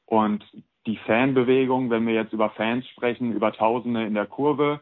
und 0.07 0.45
die 0.87 0.97
Fanbewegung, 0.99 1.91
wenn 1.91 2.07
wir 2.07 2.15
jetzt 2.15 2.33
über 2.33 2.51
Fans 2.51 2.87
sprechen, 2.89 3.33
über 3.33 3.53
Tausende 3.53 4.05
in 4.05 4.15
der 4.15 4.27
Kurve. 4.27 4.81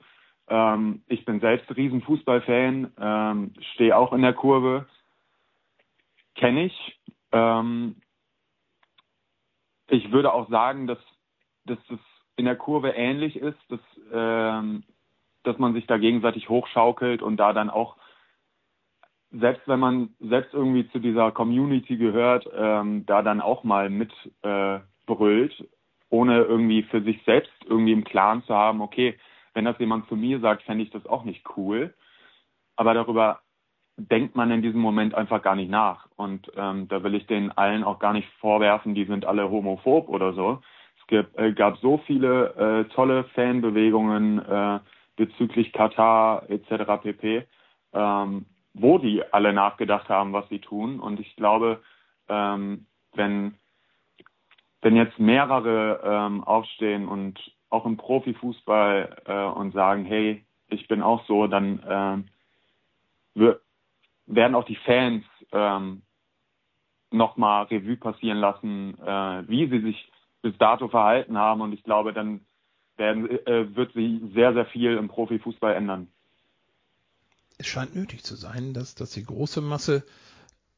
Ähm, 0.49 1.03
ich 1.07 1.25
bin 1.25 1.41
selbst 1.41 1.75
Riesenfußballfan, 1.75 2.93
ähm, 2.99 3.55
stehe 3.75 3.97
auch 3.97 4.13
in 4.13 4.23
der 4.23 4.35
Kurve. 4.35 4.87
kenne 6.35 6.65
ich. 6.65 7.01
Ähm, 7.33 7.97
ich 9.89 10.11
würde 10.13 10.33
auch 10.33 10.49
sagen, 10.51 10.87
dass, 10.87 10.99
dass 11.65 11.79
es 11.91 12.01
in 12.37 12.45
der 12.45 12.57
Kurve 12.57 12.91
ähnlich 12.91 13.37
ist, 13.37 13.59
dass, 13.69 13.81
ähm, 14.13 14.85
dass 15.45 15.59
man 15.59 15.75
sich 15.75 15.87
da 15.87 15.99
gegenseitig 15.99 16.49
hochschaukelt 16.49 17.23
und 17.23 17.37
da 17.37 17.53
dann 17.53 17.71
auch, 17.71 17.97
selbst 19.39 19.67
wenn 19.67 19.81
man 19.81 20.11
selbst 20.21 20.55
irgendwie 20.55 20.89
zu 20.91 20.99
dieser 20.99 21.33
Community 21.33 21.97
gehört, 21.97 22.49
ähm, 22.57 23.05
da 23.07 23.23
dann 23.23 23.41
auch 23.41 23.65
mal 23.65 23.91
mit 23.91 24.13
äh, 24.43 24.79
ohne 26.11 26.43
irgendwie 26.43 26.85
für 26.85 27.03
sich 27.03 27.21
selbst 27.25 27.53
irgendwie 27.67 27.93
im 27.93 28.05
Klaren 28.05 28.43
zu 28.45 28.55
haben, 28.55 28.81
okay, 28.81 29.19
wenn 29.53 29.65
das 29.65 29.79
jemand 29.79 30.09
zu 30.09 30.17
mir 30.17 30.41
sagt, 30.41 30.63
fände 30.63 30.85
ich 30.85 30.91
das 30.91 31.07
auch 31.07 31.25
nicht 31.25 31.45
cool. 31.57 31.95
Aber 32.77 32.95
darüber 32.95 33.41
denkt 33.97 34.35
man 34.35 34.51
in 34.51 34.63
diesem 34.63 34.81
Moment 34.81 35.15
einfach 35.15 35.43
gar 35.43 35.55
nicht 35.55 35.71
nach. 35.71 36.07
Und 36.17 36.51
ähm, 36.57 36.89
da 36.89 37.03
will 37.03 37.15
ich 37.15 37.27
den 37.27 37.53
allen 37.53 37.85
auch 37.85 37.99
gar 37.99 38.13
nicht 38.13 38.29
vorwerfen, 38.41 38.95
die 38.95 39.05
sind 39.05 39.25
alle 39.25 39.51
homophob 39.51 40.09
oder 40.09 40.33
so. 40.33 40.61
Es 41.01 41.07
gab, 41.07 41.39
äh, 41.39 41.53
gab 41.53 41.79
so 41.79 41.99
viele 42.07 42.55
äh, 42.55 42.95
tolle 42.95 43.25
Fanbewegungen 43.35 44.39
äh, 44.39 44.81
bezüglich 45.17 45.73
Katar 45.73 46.49
etc. 46.51 47.03
pp, 47.03 47.47
ähm, 47.93 48.47
wo 48.75 48.99
die 48.99 49.23
alle 49.33 49.53
nachgedacht 49.53 50.09
haben, 50.09 50.33
was 50.33 50.49
sie 50.49 50.59
tun. 50.59 51.01
Und 51.01 51.21
ich 51.21 51.35
glaube, 51.37 51.81
ähm, 52.29 52.87
wenn, 53.15 53.55
wenn 54.83 54.97
jetzt 54.97 55.19
mehrere 55.19 56.01
ähm, 56.05 56.45
aufstehen 56.45 57.09
und 57.09 57.41
auch 57.71 57.87
im 57.87 57.97
Profifußball 57.97 59.23
äh, 59.27 59.45
und 59.59 59.73
sagen, 59.73 60.05
hey, 60.05 60.45
ich 60.69 60.89
bin 60.89 61.03
auch 61.03 61.25
so, 61.27 61.47
dann 61.47 62.27
äh, 63.37 63.55
werden 64.27 64.55
auch 64.55 64.65
die 64.65 64.77
Fans 64.77 65.25
ähm, 65.53 66.03
nochmal 67.11 67.65
Revue 67.65 67.97
passieren 67.97 68.39
lassen, 68.39 68.99
äh, 68.99 69.49
wie 69.49 69.69
sie 69.69 69.81
sich 69.81 70.11
bis 70.43 70.57
dato 70.59 70.89
verhalten 70.89 71.39
haben. 71.39 71.61
Und 71.61 71.73
ich 71.73 71.83
glaube, 71.85 72.13
dann 72.13 72.41
werden, 72.97 73.29
äh, 73.47 73.75
wird 73.75 73.93
sich 73.93 74.21
sehr, 74.35 74.53
sehr 74.53 74.67
viel 74.67 74.97
im 74.97 75.09
Profifußball 75.09 75.75
ändern. 75.75 76.09
Es 77.59 77.67
scheint 77.67 77.95
nötig 77.95 78.25
zu 78.25 78.37
sein, 78.37 78.75
dass, 78.75 78.95
dass 78.95 79.11
die 79.11 79.25
große 79.25 79.61
Masse 79.61 80.05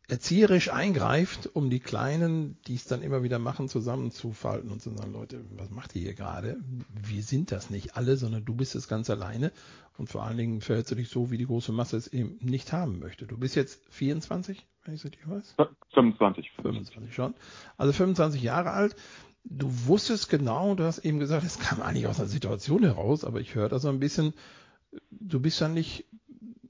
erzieherisch 0.08 0.72
eingreift, 0.72 1.50
um 1.54 1.68
die 1.68 1.80
Kleinen, 1.80 2.58
die 2.68 2.74
es 2.74 2.84
dann 2.84 3.02
immer 3.02 3.24
wieder 3.24 3.40
machen, 3.40 3.68
zusammenzufalten 3.68 4.70
und 4.70 4.80
zu 4.80 4.90
sagen, 4.90 5.12
Leute, 5.12 5.44
was 5.56 5.70
macht 5.70 5.96
ihr 5.96 6.02
hier 6.02 6.14
gerade? 6.14 6.58
Wir 6.88 7.22
sind 7.22 7.50
das 7.50 7.70
nicht 7.70 7.96
alle, 7.96 8.16
sondern 8.16 8.44
du 8.44 8.54
bist 8.54 8.76
es 8.76 8.86
ganz 8.86 9.10
alleine. 9.10 9.52
Und 9.98 10.08
vor 10.08 10.22
allen 10.22 10.36
Dingen 10.36 10.60
verhältst 10.60 10.92
du 10.92 10.94
dich 10.94 11.08
so, 11.08 11.30
wie 11.30 11.38
die 11.38 11.46
große 11.46 11.72
Masse 11.72 11.96
es 11.96 12.06
eben 12.06 12.38
nicht 12.40 12.72
haben 12.72 12.98
möchte. 13.00 13.26
Du 13.26 13.36
bist 13.36 13.56
jetzt 13.56 13.80
24, 13.90 14.64
wenn 14.84 14.94
ich 14.94 15.00
es 15.00 15.04
richtig 15.04 15.28
weiß? 15.28 15.56
25. 15.94 16.52
25 16.62 17.14
schon. 17.14 17.34
Also 17.76 17.92
25 17.92 18.42
Jahre 18.42 18.70
alt. 18.70 18.94
Du 19.42 19.68
wusstest 19.86 20.28
genau, 20.28 20.74
du 20.74 20.84
hast 20.84 20.98
eben 20.98 21.18
gesagt, 21.18 21.44
es 21.44 21.58
kam 21.58 21.80
eigentlich 21.80 22.06
aus 22.06 22.18
einer 22.18 22.28
Situation 22.28 22.82
heraus, 22.82 23.24
aber 23.24 23.40
ich 23.40 23.54
höre 23.54 23.68
da 23.68 23.78
so 23.78 23.88
ein 23.88 24.00
bisschen, 24.00 24.34
du 25.10 25.40
bist 25.40 25.60
ja 25.60 25.68
nicht 25.68 26.04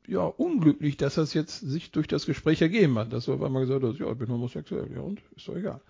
ja, 0.09 0.21
unglücklich, 0.21 0.97
dass 0.97 1.15
das 1.15 1.35
jetzt 1.35 1.61
sich 1.61 1.91
durch 1.91 2.07
das 2.07 2.27
Gespräch 2.27 2.63
ergeben 2.63 2.99
hat, 2.99 3.13
dass 3.13 3.27
du 3.27 3.35
auf 3.35 3.43
einmal 3.43 3.63
gesagt 3.63 3.85
hast, 3.85 3.99
ja, 3.99 4.11
ich 4.11 4.19
bin 4.19 4.29
homosexuell, 4.29 4.91
ja 4.95 5.01
und, 5.01 5.21
ist 5.37 5.49
doch 5.49 5.57
egal. 5.57 5.81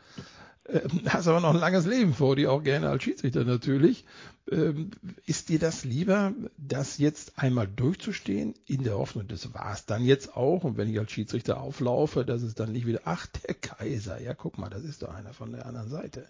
Ähm, 0.68 1.02
hast 1.06 1.28
aber 1.28 1.40
noch 1.40 1.54
ein 1.54 1.60
langes 1.60 1.86
Leben 1.86 2.14
vor 2.14 2.36
dir, 2.36 2.52
auch 2.52 2.62
gerne 2.62 2.88
als 2.88 3.02
Schiedsrichter 3.02 3.44
natürlich. 3.44 4.04
Ähm, 4.50 4.90
ist 5.26 5.48
dir 5.48 5.58
das 5.58 5.84
lieber, 5.84 6.32
das 6.56 6.98
jetzt 6.98 7.38
einmal 7.38 7.66
durchzustehen, 7.66 8.54
in 8.66 8.84
der 8.84 8.96
Hoffnung, 8.96 9.26
das 9.28 9.54
war 9.54 9.72
es 9.72 9.86
dann 9.86 10.04
jetzt 10.04 10.36
auch, 10.36 10.64
und 10.64 10.76
wenn 10.76 10.88
ich 10.88 10.98
als 10.98 11.10
Schiedsrichter 11.12 11.60
auflaufe, 11.60 12.24
dass 12.24 12.42
es 12.42 12.54
dann 12.54 12.72
nicht 12.72 12.86
wieder, 12.86 13.00
ach, 13.04 13.26
der 13.26 13.54
Kaiser, 13.54 14.20
ja, 14.20 14.34
guck 14.34 14.58
mal, 14.58 14.70
das 14.70 14.84
ist 14.84 15.02
doch 15.02 15.12
einer 15.12 15.32
von 15.32 15.52
der 15.52 15.66
anderen 15.66 15.90
Seite. 15.90 16.26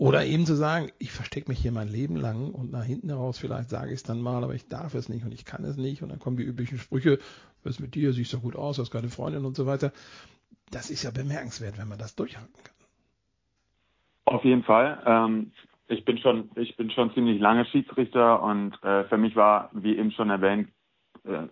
Oder 0.00 0.24
eben 0.24 0.46
zu 0.46 0.54
sagen, 0.54 0.90
ich 0.98 1.12
verstecke 1.12 1.50
mich 1.50 1.58
hier 1.58 1.72
mein 1.72 1.88
Leben 1.88 2.16
lang 2.16 2.52
und 2.52 2.72
nach 2.72 2.84
hinten 2.84 3.10
heraus 3.10 3.38
vielleicht 3.38 3.68
sage 3.68 3.88
ich 3.88 3.96
es 3.96 4.02
dann 4.02 4.22
mal, 4.22 4.42
aber 4.42 4.54
ich 4.54 4.66
darf 4.66 4.94
es 4.94 5.10
nicht 5.10 5.26
und 5.26 5.34
ich 5.34 5.44
kann 5.44 5.62
es 5.62 5.76
nicht 5.76 6.02
und 6.02 6.08
dann 6.08 6.18
kommen 6.18 6.38
die 6.38 6.42
üblichen 6.42 6.78
Sprüche, 6.78 7.18
was 7.64 7.80
mit 7.80 7.94
dir, 7.94 8.14
siehst 8.14 8.32
du 8.32 8.40
gut 8.40 8.56
aus, 8.56 8.78
hast 8.78 8.90
keine 8.90 9.10
Freundin 9.10 9.44
und 9.44 9.56
so 9.56 9.66
weiter. 9.66 9.92
Das 10.70 10.88
ist 10.88 11.02
ja 11.02 11.10
bemerkenswert, 11.10 11.76
wenn 11.76 11.86
man 11.86 11.98
das 11.98 12.16
durchhalten 12.16 12.64
kann. 12.64 12.74
Auf 14.24 14.42
jeden 14.42 14.62
Fall. 14.62 15.02
Ähm, 15.04 15.52
ich 15.88 16.02
bin 16.06 16.16
schon, 16.16 16.50
ich 16.56 16.78
bin 16.78 16.90
schon 16.90 17.12
ziemlich 17.12 17.38
lange 17.38 17.66
Schiedsrichter 17.66 18.42
und 18.42 18.82
äh, 18.82 19.04
für 19.04 19.18
mich 19.18 19.36
war, 19.36 19.68
wie 19.74 19.98
eben 19.98 20.12
schon 20.12 20.30
erwähnt, 20.30 20.70
äh, 21.24 21.46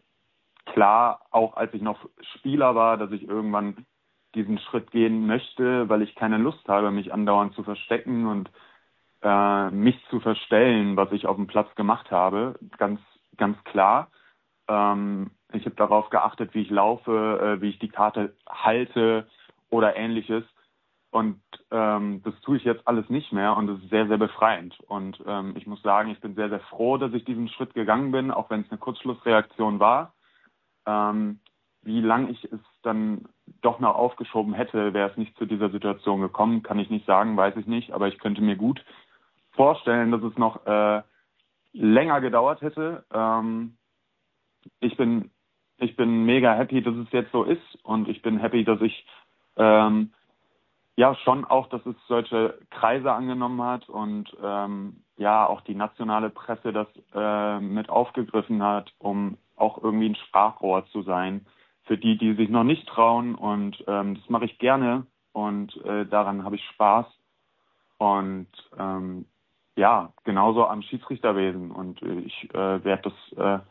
klar, 0.73 1.21
auch 1.33 1.55
als 1.55 1.75
ich 1.75 1.83
noch 1.83 2.09
Spieler 2.39 2.75
war, 2.75 2.97
dass 2.97 3.13
ich 3.13 3.29
irgendwann 3.29 3.85
diesen 4.35 4.59
Schritt 4.59 4.91
gehen 4.91 5.27
möchte, 5.27 5.89
weil 5.89 6.03
ich 6.03 6.15
keine 6.15 6.39
Lust 6.39 6.67
habe, 6.69 6.91
mich 6.91 7.13
andauernd 7.13 7.55
zu 7.55 7.63
verstecken 7.63 8.27
und 8.27 8.51
äh, 9.23 9.71
mich 9.71 9.97
zu 10.11 10.21
verstellen, 10.21 10.97
was 10.97 11.11
ich 11.13 11.27
auf 11.27 11.37
dem 11.37 11.47
Platz 11.47 11.75
gemacht 11.75 12.11
habe. 12.11 12.59
Ganz, 12.77 13.01
ganz 13.37 13.63
klar. 13.65 14.11
Ähm, 14.69 15.31
ich 15.53 15.65
habe 15.65 15.77
darauf 15.77 16.11
geachtet, 16.11 16.55
wie 16.55 16.63
ich 16.63 16.71
laufe, 16.71 17.57
äh, 17.59 17.61
wie 17.63 17.71
ich 17.71 17.79
die 17.79 17.89
Karte 17.89 18.37
halte 18.49 19.27
oder 19.71 19.97
ähnliches. 19.97 20.45
Und 21.11 21.41
ähm, 21.71 22.23
das 22.23 22.39
tue 22.43 22.59
ich 22.59 22.65
jetzt 22.65 22.87
alles 22.87 23.09
nicht 23.09 23.33
mehr 23.33 23.57
und 23.57 23.69
es 23.71 23.83
ist 23.83 23.89
sehr, 23.89 24.07
sehr 24.09 24.19
befreiend. 24.19 24.79
Und 24.89 25.23
ähm, 25.27 25.55
ich 25.57 25.67
muss 25.67 25.83
sagen, 25.83 26.11
ich 26.11 26.21
bin 26.21 26.35
sehr, 26.35 26.51
sehr 26.51 26.61
froh, 26.61 26.99
dass 26.99 27.15
ich 27.15 27.25
diesen 27.25 27.49
Schritt 27.49 27.73
gegangen 27.73 28.13
bin, 28.13 28.31
auch 28.31 28.51
wenn 28.51 28.61
es 28.61 28.71
eine 28.71 28.79
Kurzschlussreaktion 28.79 29.81
war. 29.81 30.13
Ähm, 30.87 31.41
wie 31.89 32.03
lang 32.03 32.29
ich 32.29 32.45
es 32.45 32.61
dann 32.83 33.25
doch 33.63 33.81
noch 33.81 33.97
aufgeschoben 33.97 34.53
hätte, 34.53 34.93
wäre 34.93 35.11
es 35.11 35.17
nicht 35.17 35.37
zu 35.39 35.47
dieser 35.47 35.71
Situation 35.71 36.21
gekommen, 36.21 36.63
kann 36.63 36.79
ich 36.79 36.91
nicht 36.91 37.07
sagen, 37.07 37.37
weiß 37.37 37.57
ich 37.57 37.67
nicht, 37.67 37.93
aber 37.93 38.09
ich 38.09 38.19
könnte 38.19 38.43
mir 38.43 38.57
gut 38.57 38.85
vorstellen, 39.53 40.13
dass 40.13 40.23
es 40.23 40.37
noch 40.37 40.67
äh, 40.67 41.03
länger 41.73 42.21
gedauert 42.21 42.61
hätte. 42.61 43.05
Ähm, 43.13 43.79
ich 44.81 44.97
bin 44.99 45.31
ich 45.79 45.97
bin 45.97 46.27
mega 46.27 46.55
happy, 46.55 46.83
dass 46.83 46.95
es 46.95 47.11
jetzt 47.11 47.33
so 47.33 47.45
ist 47.45 47.79
und 47.85 48.09
ich 48.09 48.21
bin 48.21 48.39
happy, 48.39 48.65
dass 48.65 48.83
ich 48.83 49.07
ähm, 49.57 50.13
ja 50.97 51.15
schon 51.15 51.47
auch, 51.47 51.69
dass 51.69 51.87
es 51.87 51.97
solche 52.07 52.59
Kreise 52.71 53.13
angenommen 53.13 53.63
hat 53.63 53.89
und 53.89 54.37
ähm, 54.43 55.05
ja 55.17 55.47
auch 55.47 55.63
die 55.63 55.75
nationale 55.75 56.29
Presse 56.29 56.73
das 56.73 56.89
äh, 57.15 57.61
mit 57.61 57.89
aufgegriffen 57.89 58.63
hat, 58.63 58.93
um 58.99 59.39
auch 59.57 59.83
irgendwie 59.83 60.11
ein 60.11 60.17
Sprachrohr 60.17 60.85
zu 60.89 61.03
sein 61.03 61.47
für 61.89 61.99
die, 61.99 62.17
die 62.17 62.35
sich 62.35 62.49
noch 62.49 62.65
nicht 62.65 62.87
trauen. 62.87 63.35
Und 63.35 63.83
ähm, 63.89 64.15
das 64.15 64.29
mache 64.29 64.45
ich 64.45 64.59
gerne 64.59 65.07
und 65.33 65.77
äh, 65.85 66.07
daran 66.07 66.45
habe 66.45 66.55
ich 66.55 66.65
Spaß. 66.67 67.07
Und 67.97 68.49
ähm, 68.79 69.25
ja, 69.75 70.13
genauso 70.25 70.67
am 70.67 70.83
Schiedsrichterwesen. 70.83 71.73
Und 71.73 72.01
äh, 72.03 72.21
ich 72.21 72.55
äh, 72.55 72.85
werde 72.85 73.11
das 73.11 73.39
äh, 73.39 73.65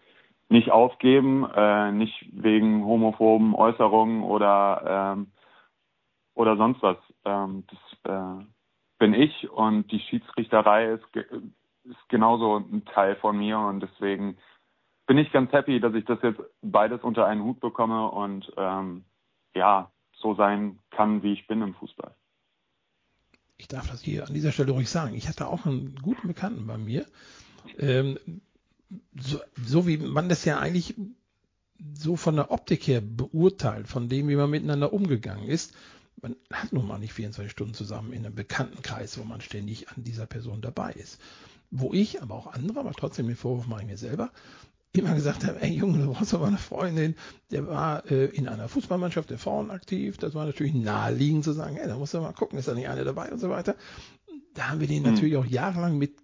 nicht 0.50 0.72
aufgeben, 0.72 1.48
äh, 1.56 1.92
nicht 1.92 2.28
wegen 2.32 2.84
homophoben 2.84 3.54
Äußerungen 3.56 4.24
oder 4.24 5.16
ähm, 5.18 5.32
oder 6.34 6.58
sonst 6.58 6.82
was. 6.82 6.98
Ähm, 7.26 7.64
das 7.68 8.12
äh, 8.12 8.46
bin 9.00 9.14
ich 9.14 9.50
und 9.50 9.92
die 9.92 10.00
Schiedsrichterei 10.00 10.94
ist, 10.94 11.06
ist 11.16 12.10
genauso 12.10 12.58
ein 12.58 12.86
Teil 12.86 13.16
von 13.18 13.38
mir 13.38 13.60
und 13.60 13.82
deswegen 13.82 14.38
bin 15.08 15.18
ich 15.18 15.32
ganz 15.32 15.52
happy, 15.54 15.80
dass 15.80 15.94
ich 15.96 16.06
das 16.06 16.20
jetzt 16.22 16.40
beides 16.62 17.02
unter 17.02 17.26
einen 17.26 17.44
Hut 17.44 17.60
bekomme 17.60 18.12
und 18.12 18.52
ähm, 18.58 19.06
ja, 19.56 19.92
so 20.20 20.36
sein 20.36 20.80
kann, 20.92 21.24
wie 21.24 21.34
ich 21.34 21.48
bin 21.48 21.62
im 21.62 21.74
Fußball. 21.74 22.14
Ich 23.58 23.68
darf 23.68 23.90
das 23.90 24.02
hier 24.02 24.28
an 24.28 24.34
dieser 24.34 24.52
Stelle 24.52 24.74
ruhig 24.74 24.90
sagen. 24.90 25.16
Ich 25.16 25.28
hatte 25.28 25.48
auch 25.48 25.66
einen 25.66 25.96
guten 25.96 26.28
Bekannten 26.28 26.68
bei 26.68 26.78
mir. 26.78 27.06
Ähm, 27.80 28.20
so, 29.16 29.40
so 29.56 29.88
wie 29.88 29.98
man 29.98 30.30
das 30.30 30.46
ja 30.46 30.60
eigentlich 30.60 30.96
so 31.94 32.16
von 32.16 32.36
der 32.36 32.52
Optik 32.52 32.88
her 32.88 33.02
beurteilt, 33.02 33.88
von 33.88 34.10
dem, 34.10 34.28
wie 34.28 34.36
man 34.36 34.50
miteinander 34.50 34.94
umgegangen 34.94 35.48
ist. 35.48 35.74
Man 36.22 36.36
hat 36.52 36.74
nun 36.74 36.88
mal 36.88 36.98
nicht 36.98 37.14
24 37.14 37.52
Stunden 37.52 37.74
zusammen 37.74 38.12
in 38.12 38.26
einem 38.26 38.36
Bekanntenkreis, 38.36 39.18
wo 39.18 39.24
man 39.24 39.42
ständig 39.42 39.90
an 39.90 40.04
dieser 40.04 40.26
Person 40.26 40.62
dabei 40.62 40.92
ist. 40.94 41.22
Wo 41.70 41.94
ich, 41.94 42.22
aber 42.22 42.36
auch 42.36 42.48
andere, 42.48 42.80
aber 42.80 42.94
trotzdem 42.94 43.28
den 43.28 43.36
Vorwurf 43.36 43.68
mache 43.68 43.82
ich 43.82 43.88
mir 43.88 43.98
selber, 43.98 44.32
immer 44.94 45.14
gesagt 45.14 45.46
habe, 45.46 45.62
ey 45.62 45.72
Junge, 45.72 46.00
du 46.00 46.14
brauchst 46.14 46.34
aber 46.34 46.48
eine 46.48 46.58
Freundin, 46.58 47.16
der 47.52 47.68
war 47.68 48.10
äh, 48.10 48.26
in 48.26 48.48
einer 48.48 48.68
Fußballmannschaft 48.68 49.30
der 49.30 49.38
Frauen 49.38 49.70
aktiv, 49.70 50.18
das 50.18 50.34
war 50.34 50.46
natürlich 50.46 50.74
naheliegend 50.74 51.44
zu 51.44 51.54
sagen, 51.54 51.76
hey, 51.76 51.88
da 51.88 51.98
musst 51.98 52.14
du 52.14 52.22
mal 52.22 52.34
gucken, 52.34 52.58
ist 52.58 52.68
da 52.68 52.74
nicht 52.74 52.90
eine 52.90 53.04
dabei 53.04 53.32
und 53.32 53.40
so 53.40 53.50
weiter. 53.50 53.76
Da 54.56 54.70
haben 54.70 54.80
wir 54.80 54.88
den 54.88 55.04
mhm. 55.04 55.12
natürlich 55.12 55.38
auch 55.38 55.46
jahrelang 55.46 55.98
mit 55.98 56.16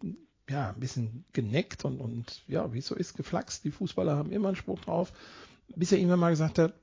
ja, 0.50 0.70
ein 0.70 0.80
bisschen 0.80 1.26
geneckt 1.34 1.86
und, 1.86 2.00
und 2.00 2.44
ja, 2.48 2.74
wie 2.74 2.80
es 2.80 2.88
so 2.88 2.96
ist, 2.96 3.16
geflaxt. 3.16 3.64
Die 3.64 3.72
Fußballer 3.72 4.16
haben 4.16 4.32
immer 4.32 4.50
einen 4.50 4.58
Spruch 4.58 4.80
drauf, 4.80 5.14
bis 5.76 5.92
er 5.92 6.00
irgendwann 6.00 6.20
mal 6.20 6.32
gesagt 6.32 6.60
hat, 6.60 6.74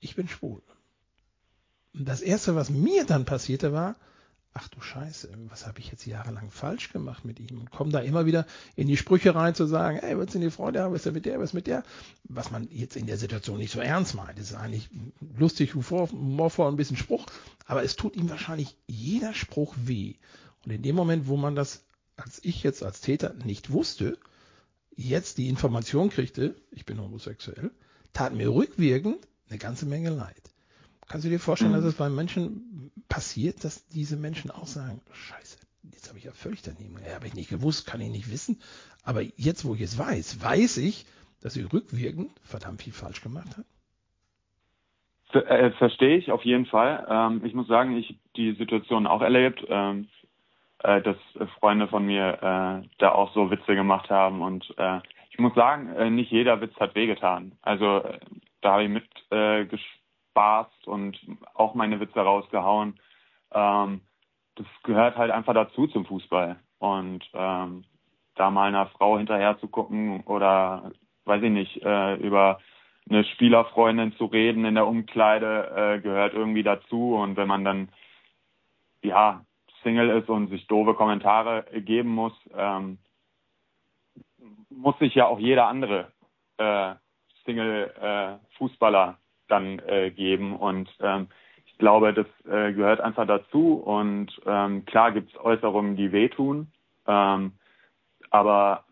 ich 0.00 0.16
bin 0.16 0.28
schwul. 0.28 0.62
Und 1.94 2.08
das 2.08 2.20
erste, 2.20 2.54
was 2.54 2.70
mir 2.70 3.04
dann 3.04 3.24
passierte, 3.24 3.72
war, 3.72 3.96
ach 4.56 4.68
du 4.68 4.80
Scheiße, 4.80 5.28
was 5.50 5.66
habe 5.66 5.80
ich 5.80 5.90
jetzt 5.90 6.06
jahrelang 6.06 6.50
falsch 6.50 6.90
gemacht 6.90 7.26
mit 7.26 7.38
ihm? 7.38 7.60
Und 7.60 7.70
komme 7.70 7.92
da 7.92 8.00
immer 8.00 8.24
wieder 8.24 8.46
in 8.74 8.88
die 8.88 8.96
Sprüche 8.96 9.34
rein 9.34 9.54
zu 9.54 9.66
sagen, 9.66 9.98
ey, 9.98 10.16
willst 10.16 10.34
du 10.34 10.38
die 10.38 10.50
Freude 10.50 10.82
haben, 10.82 10.92
was 10.92 11.00
ist 11.00 11.06
denn 11.06 11.12
mit 11.12 11.26
der, 11.26 11.38
was 11.38 11.50
ist 11.50 11.54
mit 11.54 11.66
der? 11.66 11.84
Was 12.24 12.50
man 12.50 12.66
jetzt 12.70 12.96
in 12.96 13.06
der 13.06 13.18
Situation 13.18 13.58
nicht 13.58 13.70
so 13.70 13.80
ernst 13.80 14.14
meint. 14.14 14.38
Das 14.38 14.50
ist 14.50 14.56
eigentlich 14.56 14.88
lustig, 15.36 15.74
humorvoll, 15.74 16.70
ein 16.70 16.76
bisschen 16.76 16.96
Spruch, 16.96 17.26
aber 17.66 17.84
es 17.84 17.96
tut 17.96 18.16
ihm 18.16 18.30
wahrscheinlich 18.30 18.76
jeder 18.86 19.34
Spruch 19.34 19.74
weh. 19.76 20.14
Und 20.64 20.70
in 20.70 20.82
dem 20.82 20.96
Moment, 20.96 21.26
wo 21.26 21.36
man 21.36 21.54
das, 21.54 21.84
als 22.16 22.40
ich 22.42 22.62
jetzt 22.62 22.82
als 22.82 23.02
Täter 23.02 23.34
nicht 23.34 23.70
wusste, 23.70 24.16
jetzt 24.96 25.36
die 25.36 25.50
Information 25.50 26.08
kriegte, 26.08 26.56
ich 26.70 26.86
bin 26.86 26.98
homosexuell, 26.98 27.72
tat 28.14 28.32
mir 28.32 28.48
rückwirkend 28.48 29.18
eine 29.50 29.58
ganze 29.58 29.84
Menge 29.84 30.10
leid. 30.10 30.45
Kannst 31.08 31.24
du 31.24 31.30
dir 31.30 31.38
vorstellen, 31.38 31.72
mhm. 31.72 31.76
dass 31.76 31.84
es 31.84 31.94
bei 31.94 32.08
Menschen 32.08 32.90
passiert, 33.08 33.64
dass 33.64 33.86
diese 33.88 34.16
Menschen 34.16 34.50
auch 34.50 34.66
sagen, 34.66 35.00
scheiße, 35.12 35.58
jetzt 35.92 36.08
habe 36.08 36.18
ich 36.18 36.24
ja 36.24 36.32
völlig 36.32 36.62
daneben. 36.62 36.96
Ja, 37.06 37.14
habe 37.14 37.26
ich 37.26 37.34
nicht 37.34 37.50
gewusst, 37.50 37.86
kann 37.86 38.00
ich 38.00 38.10
nicht 38.10 38.30
wissen. 38.30 38.60
Aber 39.04 39.22
jetzt, 39.22 39.64
wo 39.64 39.74
ich 39.74 39.82
es 39.82 39.98
weiß, 39.98 40.42
weiß 40.42 40.78
ich, 40.78 41.06
dass 41.40 41.54
sie 41.54 41.62
rückwirkend 41.62 42.32
verdammt 42.42 42.82
viel 42.82 42.92
falsch 42.92 43.22
gemacht 43.22 43.56
hat. 43.56 43.64
Äh, 45.34 45.70
verstehe 45.72 46.16
ich 46.16 46.30
auf 46.32 46.44
jeden 46.44 46.66
Fall. 46.66 47.06
Ähm, 47.08 47.44
ich 47.44 47.52
muss 47.54 47.68
sagen, 47.68 47.96
ich 47.96 48.18
die 48.36 48.52
Situation 48.54 49.06
auch 49.06 49.22
erlebt, 49.22 49.62
ähm, 49.68 50.08
äh, 50.82 51.02
dass 51.02 51.16
Freunde 51.60 51.88
von 51.88 52.06
mir 52.06 52.82
äh, 52.82 52.88
da 52.98 53.12
auch 53.12 53.32
so 53.34 53.50
Witze 53.50 53.74
gemacht 53.74 54.08
haben. 54.10 54.40
Und 54.42 54.72
äh, 54.78 55.00
ich 55.30 55.38
muss 55.38 55.54
sagen, 55.54 55.94
äh, 55.94 56.10
nicht 56.10 56.30
jeder 56.30 56.60
Witz 56.60 56.74
hat 56.76 56.94
wehgetan. 56.94 57.52
Also 57.62 57.98
äh, 57.98 58.18
da 58.62 58.72
habe 58.72 58.84
ich 58.84 58.88
mit 58.88 59.04
äh, 60.36 60.64
bespaßt 60.76 60.86
und 60.86 61.18
auch 61.54 61.74
meine 61.74 62.00
Witze 62.00 62.20
rausgehauen. 62.20 62.98
Ähm, 63.52 64.00
das 64.56 64.66
gehört 64.82 65.16
halt 65.16 65.30
einfach 65.30 65.54
dazu 65.54 65.86
zum 65.86 66.04
Fußball. 66.06 66.56
Und 66.78 67.24
ähm, 67.34 67.84
da 68.34 68.50
mal 68.50 68.68
einer 68.68 68.86
Frau 68.86 69.16
hinterher 69.16 69.58
zu 69.58 69.68
gucken 69.68 70.20
oder 70.24 70.92
weiß 71.24 71.42
ich 71.42 71.50
nicht, 71.50 71.82
äh, 71.82 72.14
über 72.16 72.60
eine 73.08 73.24
Spielerfreundin 73.24 74.12
zu 74.16 74.26
reden 74.26 74.64
in 74.64 74.74
der 74.74 74.86
Umkleide 74.86 75.96
äh, 75.96 76.00
gehört 76.00 76.34
irgendwie 76.34 76.62
dazu. 76.62 77.14
Und 77.14 77.36
wenn 77.36 77.48
man 77.48 77.64
dann 77.64 77.88
ja 79.02 79.42
Single 79.82 80.10
ist 80.10 80.28
und 80.28 80.48
sich 80.48 80.66
doofe 80.66 80.94
Kommentare 80.94 81.64
geben 81.72 82.10
muss, 82.10 82.34
ähm, 82.54 82.98
muss 84.68 84.98
sich 84.98 85.14
ja 85.14 85.26
auch 85.26 85.38
jeder 85.38 85.68
andere 85.68 86.12
äh, 86.58 86.94
Single-Fußballer 87.44 89.18
dann 89.48 89.80
äh, 89.80 90.10
geben. 90.10 90.56
Und 90.56 90.88
ähm, 91.00 91.28
ich 91.66 91.78
glaube, 91.78 92.12
das 92.12 92.26
äh, 92.46 92.72
gehört 92.72 93.00
einfach 93.00 93.26
dazu. 93.26 93.74
Und 93.74 94.28
ähm, 94.46 94.84
klar 94.86 95.12
gibt 95.12 95.30
es 95.30 95.40
Äußerungen, 95.40 95.96
die 95.96 96.12
wehtun. 96.12 96.68
Ähm, 97.06 97.52
aber 98.30 98.84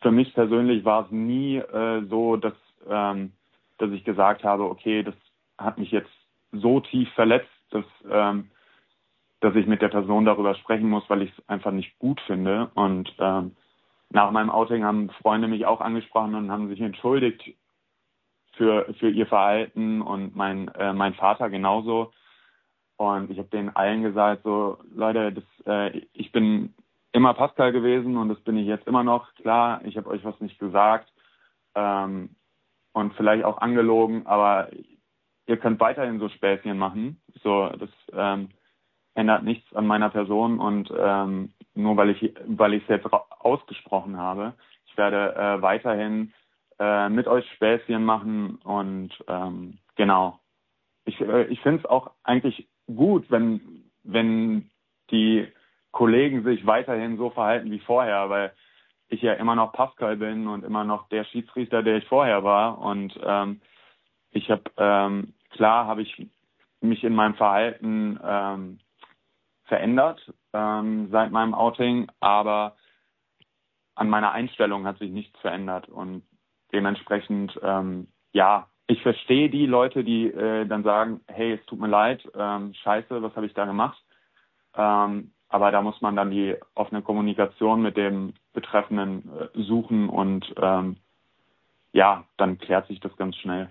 für 0.00 0.10
mich 0.10 0.34
persönlich 0.34 0.84
war 0.84 1.06
es 1.06 1.10
nie 1.10 1.56
äh, 1.56 2.02
so, 2.08 2.36
dass, 2.36 2.54
ähm, 2.88 3.32
dass 3.78 3.90
ich 3.90 4.04
gesagt 4.04 4.44
habe, 4.44 4.64
okay, 4.64 5.02
das 5.02 5.14
hat 5.58 5.78
mich 5.78 5.90
jetzt 5.90 6.10
so 6.52 6.80
tief 6.80 7.10
verletzt, 7.14 7.48
dass, 7.70 7.84
ähm, 8.10 8.50
dass 9.40 9.54
ich 9.54 9.66
mit 9.66 9.80
der 9.80 9.88
Person 9.88 10.24
darüber 10.24 10.54
sprechen 10.54 10.88
muss, 10.88 11.08
weil 11.08 11.22
ich 11.22 11.32
es 11.36 11.48
einfach 11.48 11.72
nicht 11.72 11.98
gut 11.98 12.20
finde. 12.26 12.70
Und 12.74 13.12
ähm, 13.18 13.56
nach 14.10 14.30
meinem 14.30 14.50
Outing 14.50 14.84
haben 14.84 15.10
Freunde 15.10 15.48
mich 15.48 15.64
auch 15.64 15.80
angesprochen 15.80 16.34
und 16.34 16.50
haben 16.50 16.68
sich 16.68 16.80
entschuldigt 16.80 17.54
für, 18.62 18.94
für 19.00 19.10
ihr 19.10 19.26
Verhalten 19.26 20.00
und 20.02 20.36
mein, 20.36 20.68
äh, 20.68 20.92
mein 20.92 21.14
Vater 21.14 21.50
genauso. 21.50 22.12
Und 22.96 23.28
ich 23.28 23.38
habe 23.38 23.48
denen 23.48 23.70
allen 23.70 24.04
gesagt, 24.04 24.44
so 24.44 24.78
Leute, 24.94 25.32
das, 25.32 25.44
äh, 25.66 26.02
ich 26.12 26.30
bin 26.30 26.72
immer 27.10 27.34
Pascal 27.34 27.72
gewesen 27.72 28.16
und 28.16 28.28
das 28.28 28.38
bin 28.42 28.56
ich 28.56 28.68
jetzt 28.68 28.86
immer 28.86 29.02
noch. 29.02 29.34
Klar, 29.34 29.84
ich 29.84 29.96
habe 29.96 30.08
euch 30.08 30.24
was 30.24 30.38
nicht 30.40 30.60
gesagt 30.60 31.12
ähm, 31.74 32.36
und 32.92 33.14
vielleicht 33.14 33.44
auch 33.44 33.58
angelogen, 33.58 34.28
aber 34.28 34.68
ihr 35.46 35.56
könnt 35.56 35.80
weiterhin 35.80 36.20
so 36.20 36.28
Späßchen 36.28 36.78
machen. 36.78 37.20
So, 37.42 37.68
das 37.68 37.90
ähm, 38.12 38.50
ändert 39.14 39.42
nichts 39.42 39.74
an 39.74 39.88
meiner 39.88 40.10
Person 40.10 40.60
und 40.60 40.92
ähm, 40.96 41.52
nur 41.74 41.96
weil 41.96 42.10
ich 42.10 42.32
weil 42.46 42.74
es 42.74 42.86
jetzt 42.86 43.12
ausgesprochen 43.40 44.18
habe. 44.18 44.54
Ich 44.86 44.96
werde 44.96 45.34
äh, 45.34 45.62
weiterhin 45.62 46.32
äh, 46.78 47.08
mit 47.08 47.26
euch 47.26 47.48
Späßchen 47.52 48.04
machen 48.04 48.56
und 48.64 49.10
ähm, 49.28 49.78
genau. 49.96 50.38
Ich, 51.04 51.20
äh, 51.20 51.44
ich 51.44 51.60
finde 51.60 51.80
es 51.80 51.86
auch 51.86 52.10
eigentlich 52.22 52.68
gut, 52.86 53.30
wenn, 53.30 53.90
wenn 54.02 54.70
die 55.10 55.48
Kollegen 55.90 56.42
sich 56.44 56.66
weiterhin 56.66 57.16
so 57.16 57.30
verhalten 57.30 57.70
wie 57.70 57.80
vorher, 57.80 58.30
weil 58.30 58.52
ich 59.08 59.20
ja 59.20 59.34
immer 59.34 59.54
noch 59.54 59.72
Pascal 59.72 60.16
bin 60.16 60.48
und 60.48 60.64
immer 60.64 60.84
noch 60.84 61.08
der 61.08 61.24
Schiedsrichter, 61.24 61.82
der 61.82 61.98
ich 61.98 62.06
vorher 62.06 62.44
war. 62.44 62.78
Und 62.78 63.18
ähm, 63.22 63.60
ich 64.30 64.50
habe, 64.50 64.62
ähm, 64.78 65.34
klar 65.50 65.86
habe 65.86 66.02
ich 66.02 66.26
mich 66.80 67.04
in 67.04 67.14
meinem 67.14 67.34
Verhalten 67.34 68.18
ähm, 68.24 68.78
verändert 69.64 70.32
ähm, 70.52 71.08
seit 71.10 71.30
meinem 71.30 71.54
Outing, 71.54 72.10
aber 72.20 72.76
an 73.94 74.08
meiner 74.08 74.32
Einstellung 74.32 74.86
hat 74.86 74.98
sich 74.98 75.10
nichts 75.10 75.38
verändert. 75.40 75.88
Und 75.88 76.24
dementsprechend, 76.72 77.58
ähm, 77.62 78.08
ja, 78.32 78.68
ich 78.86 79.02
verstehe 79.02 79.48
die 79.48 79.66
Leute, 79.66 80.04
die 80.04 80.26
äh, 80.26 80.66
dann 80.66 80.82
sagen, 80.82 81.20
hey, 81.28 81.52
es 81.52 81.66
tut 81.66 81.80
mir 81.80 81.88
leid, 81.88 82.26
ähm, 82.34 82.74
scheiße, 82.74 83.22
was 83.22 83.34
habe 83.36 83.46
ich 83.46 83.54
da 83.54 83.64
gemacht? 83.64 84.02
Ähm, 84.74 85.32
aber 85.48 85.70
da 85.70 85.82
muss 85.82 86.00
man 86.00 86.16
dann 86.16 86.30
die 86.30 86.56
offene 86.74 87.02
Kommunikation 87.02 87.82
mit 87.82 87.96
dem 87.96 88.32
Betreffenden 88.54 89.30
äh, 89.38 89.62
suchen 89.62 90.08
und 90.08 90.52
ähm, 90.56 90.96
ja, 91.92 92.26
dann 92.38 92.58
klärt 92.58 92.88
sich 92.88 93.00
das 93.00 93.14
ganz 93.16 93.36
schnell. 93.36 93.68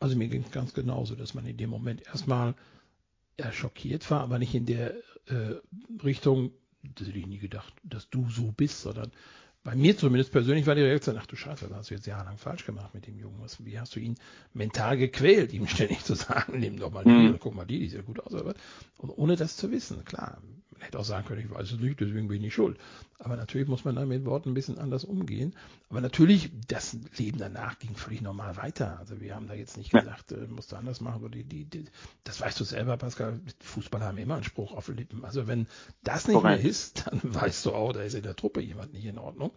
Also 0.00 0.16
mir 0.16 0.28
ging 0.28 0.42
es 0.42 0.50
ganz 0.50 0.74
genauso, 0.74 1.14
dass 1.14 1.34
man 1.34 1.46
in 1.46 1.56
dem 1.56 1.70
Moment 1.70 2.06
erstmal 2.06 2.54
ja, 3.38 3.52
schockiert 3.52 4.10
war, 4.10 4.20
aber 4.20 4.38
nicht 4.38 4.54
in 4.54 4.66
der 4.66 4.94
äh, 5.26 5.56
Richtung, 6.02 6.50
das 6.82 7.08
hätte 7.08 7.18
ich 7.18 7.26
nie 7.26 7.38
gedacht, 7.38 7.72
dass 7.84 8.10
du 8.10 8.28
so 8.28 8.52
bist, 8.52 8.82
sondern 8.82 9.12
bei 9.64 9.74
mir 9.74 9.96
zumindest 9.96 10.32
persönlich 10.32 10.66
war 10.66 10.74
die 10.74 10.82
Reaktion, 10.82 11.18
ach 11.18 11.26
du 11.26 11.36
Scheiße, 11.36 11.68
was 11.68 11.76
hast 11.76 11.90
du 11.90 11.94
jetzt 11.94 12.06
jahrelang 12.06 12.38
falsch 12.38 12.64
gemacht 12.64 12.94
mit 12.94 13.06
dem 13.06 13.18
Jungen? 13.18 13.40
Was, 13.40 13.64
wie 13.64 13.78
hast 13.78 13.94
du 13.96 14.00
ihn 14.00 14.16
mental 14.54 14.96
gequält, 14.96 15.52
ihm 15.52 15.66
ständig 15.68 16.04
zu 16.04 16.14
sagen, 16.14 16.58
nimm 16.58 16.78
doch 16.78 16.92
mal 16.92 17.04
die, 17.04 17.10
mhm. 17.10 17.38
guck 17.38 17.54
mal 17.54 17.66
die, 17.66 17.80
die 17.80 17.88
sieht 17.88 17.98
ja 17.98 18.04
gut 18.04 18.20
aus. 18.20 18.32
Und 18.98 19.10
ohne 19.10 19.36
das 19.36 19.56
zu 19.56 19.70
wissen, 19.70 20.04
klar, 20.04 20.38
man 20.78 20.82
hätte 20.82 20.98
auch 20.98 21.04
sagen 21.04 21.26
können, 21.26 21.40
ich 21.40 21.50
weiß 21.50 21.72
es 21.72 21.80
nicht, 21.80 22.00
deswegen 22.00 22.28
bin 22.28 22.36
ich 22.36 22.42
nicht 22.42 22.54
schuld. 22.54 22.78
Aber 23.18 23.36
natürlich 23.36 23.66
muss 23.66 23.84
man 23.84 23.96
da 23.96 24.06
mit 24.06 24.24
Worten 24.24 24.50
ein 24.50 24.54
bisschen 24.54 24.78
anders 24.78 25.04
umgehen. 25.04 25.56
Aber 25.88 26.00
natürlich, 26.00 26.52
das 26.68 26.96
Leben 27.16 27.38
danach 27.38 27.78
ging 27.80 27.96
völlig 27.96 28.20
normal 28.20 28.56
weiter. 28.56 28.96
Also 29.00 29.20
wir 29.20 29.34
haben 29.34 29.48
da 29.48 29.54
jetzt 29.54 29.76
nicht 29.76 29.90
gesagt, 29.90 30.30
äh, 30.30 30.46
musst 30.46 30.70
du 30.70 30.76
anders 30.76 31.00
machen. 31.00 31.22
Oder 31.22 31.30
die, 31.30 31.42
die, 31.42 31.64
die, 31.64 31.84
das 32.22 32.40
weißt 32.40 32.60
du 32.60 32.64
selber, 32.64 32.96
Pascal, 32.96 33.40
Fußballer 33.60 34.06
haben 34.06 34.18
immer 34.18 34.34
einen 34.34 34.44
Spruch 34.44 34.72
auf 34.72 34.86
den 34.86 34.96
Lippen. 34.96 35.24
Also 35.24 35.48
wenn 35.48 35.66
das 36.04 36.28
nicht 36.28 36.36
okay. 36.36 36.46
mehr 36.46 36.60
ist, 36.60 37.06
dann 37.06 37.20
weißt 37.22 37.66
du 37.66 37.72
auch, 37.72 37.92
da 37.92 38.02
ist 38.02 38.14
in 38.14 38.22
der 38.22 38.36
Truppe 38.36 38.60
jemand 38.60 38.92
nicht 38.92 39.04
in 39.04 39.18
Ordnung. 39.18 39.47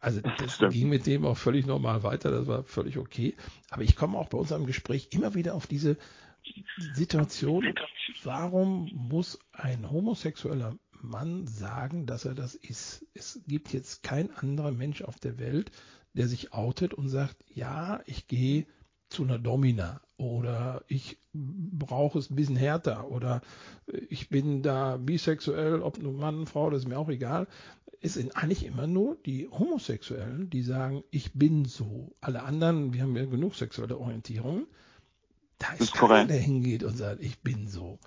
Also 0.00 0.20
das 0.20 0.54
Stimmt. 0.54 0.72
ging 0.72 0.88
mit 0.88 1.06
dem 1.06 1.26
auch 1.26 1.36
völlig 1.36 1.66
normal 1.66 2.02
weiter, 2.02 2.30
das 2.30 2.46
war 2.46 2.62
völlig 2.62 2.98
okay. 2.98 3.34
Aber 3.70 3.82
ich 3.82 3.96
komme 3.96 4.16
auch 4.16 4.28
bei 4.28 4.38
unserem 4.38 4.66
Gespräch 4.66 5.08
immer 5.10 5.34
wieder 5.34 5.54
auf 5.54 5.66
diese 5.66 5.96
Situation, 6.94 7.74
warum 8.22 8.90
muss 8.94 9.38
ein 9.52 9.90
homosexueller 9.90 10.76
Mann 11.02 11.46
sagen, 11.46 12.06
dass 12.06 12.24
er 12.24 12.34
das 12.34 12.54
ist? 12.54 13.06
Es 13.14 13.40
gibt 13.46 13.72
jetzt 13.72 14.02
kein 14.02 14.30
anderer 14.30 14.70
Mensch 14.70 15.02
auf 15.02 15.18
der 15.18 15.38
Welt, 15.38 15.72
der 16.14 16.28
sich 16.28 16.52
outet 16.52 16.94
und 16.94 17.08
sagt, 17.08 17.36
ja, 17.52 18.00
ich 18.06 18.28
gehe 18.28 18.66
zu 19.08 19.24
einer 19.24 19.38
Domina 19.38 20.00
oder 20.16 20.82
ich 20.88 21.18
brauche 21.32 22.18
es 22.18 22.30
ein 22.30 22.36
bisschen 22.36 22.56
härter 22.56 23.10
oder 23.10 23.40
ich 24.08 24.28
bin 24.28 24.62
da 24.62 24.96
bisexuell, 24.96 25.80
ob 25.80 26.02
nun 26.02 26.16
Mann, 26.16 26.46
Frau, 26.46 26.70
das 26.70 26.80
ist 26.80 26.88
mir 26.88 26.98
auch 26.98 27.08
egal. 27.08 27.46
Es 28.00 28.14
sind 28.14 28.36
eigentlich 28.36 28.64
immer 28.64 28.86
nur 28.86 29.16
die 29.26 29.48
Homosexuellen, 29.48 30.50
die 30.50 30.62
sagen, 30.62 31.02
ich 31.10 31.32
bin 31.32 31.64
so. 31.64 32.12
Alle 32.20 32.42
anderen, 32.42 32.92
wir 32.92 33.02
haben 33.02 33.16
ja 33.16 33.24
genug 33.24 33.54
sexuelle 33.54 33.98
Orientierungen, 33.98 34.66
da 35.58 35.72
ist, 35.72 35.80
ist 35.80 35.94
keiner, 35.94 36.26
der 36.26 36.38
hingeht 36.38 36.84
und 36.84 36.96
sagt, 36.96 37.22
ich 37.22 37.40
bin 37.40 37.68
so. 37.68 37.98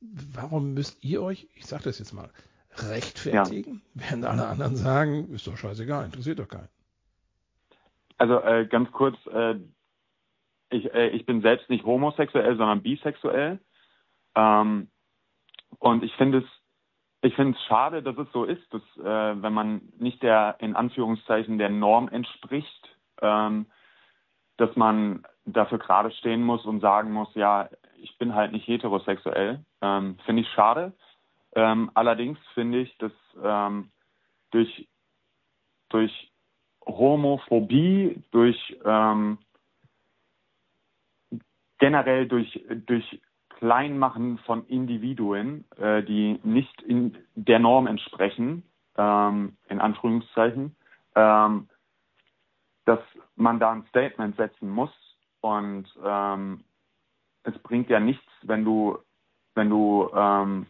Warum 0.00 0.74
müsst 0.74 1.02
ihr 1.04 1.22
euch, 1.22 1.48
ich 1.54 1.66
sage 1.66 1.84
das 1.84 1.98
jetzt 1.98 2.12
mal, 2.12 2.30
rechtfertigen, 2.76 3.82
ja. 3.94 4.02
während 4.02 4.24
alle 4.24 4.46
anderen 4.46 4.76
sagen, 4.76 5.32
ist 5.32 5.46
doch 5.46 5.56
scheißegal, 5.56 6.06
interessiert 6.06 6.38
doch 6.38 6.48
keinen. 6.48 6.68
Also 8.18 8.40
äh, 8.40 8.66
ganz 8.66 8.90
kurz, 8.92 9.16
äh, 9.26 9.56
ich, 10.70 10.92
äh, 10.92 11.08
ich 11.08 11.26
bin 11.26 11.42
selbst 11.42 11.68
nicht 11.70 11.84
homosexuell, 11.84 12.56
sondern 12.56 12.82
bisexuell. 12.82 13.58
Ähm, 14.34 14.88
und 15.78 16.02
ich 16.02 16.14
finde 16.14 16.38
es 16.38 16.44
ich 17.22 17.34
finde 17.34 17.58
es 17.58 17.64
schade, 17.64 18.02
dass 18.02 18.16
es 18.18 18.30
so 18.32 18.44
ist, 18.44 18.62
dass 18.72 18.82
äh, 18.98 19.42
wenn 19.42 19.52
man 19.52 19.80
nicht 19.98 20.22
der 20.22 20.56
in 20.60 20.76
Anführungszeichen 20.76 21.58
der 21.58 21.70
Norm 21.70 22.08
entspricht, 22.08 22.88
ähm, 23.20 23.66
dass 24.58 24.74
man 24.76 25.24
dafür 25.44 25.78
gerade 25.78 26.10
stehen 26.12 26.42
muss 26.42 26.64
und 26.64 26.80
sagen 26.80 27.12
muss, 27.12 27.28
ja, 27.34 27.68
ich 28.00 28.16
bin 28.18 28.34
halt 28.34 28.52
nicht 28.52 28.66
heterosexuell. 28.68 29.64
Ähm, 29.80 30.18
finde 30.24 30.42
ich 30.42 30.48
schade. 30.50 30.92
Ähm, 31.54 31.90
allerdings 31.94 32.38
finde 32.54 32.80
ich, 32.80 32.96
dass 32.98 33.12
ähm, 33.42 33.90
durch, 34.50 34.88
durch 35.88 36.32
Homophobie, 36.86 38.22
durch 38.30 38.76
ähm, 38.84 39.38
generell 41.78 42.26
durch, 42.26 42.60
durch 42.86 43.20
Kleinmachen 43.50 44.38
von 44.38 44.66
Individuen, 44.66 45.64
äh, 45.78 46.02
die 46.02 46.38
nicht 46.42 46.82
in 46.82 47.16
der 47.34 47.58
Norm 47.58 47.86
entsprechen, 47.86 48.62
ähm, 48.96 49.56
in 49.68 49.80
Anführungszeichen, 49.80 50.76
ähm, 51.14 51.68
dass 52.84 53.00
man 53.34 53.58
da 53.58 53.72
ein 53.72 53.86
Statement 53.88 54.36
setzen 54.36 54.70
muss 54.70 54.92
und 55.40 55.86
ähm, 56.04 56.64
es 57.44 57.56
bringt 57.60 57.88
ja 57.88 58.00
nichts, 58.00 58.26
wenn 58.42 58.64
du, 58.64 58.98
wenn 59.54 59.70
du 59.70 60.10
ähm, 60.14 60.66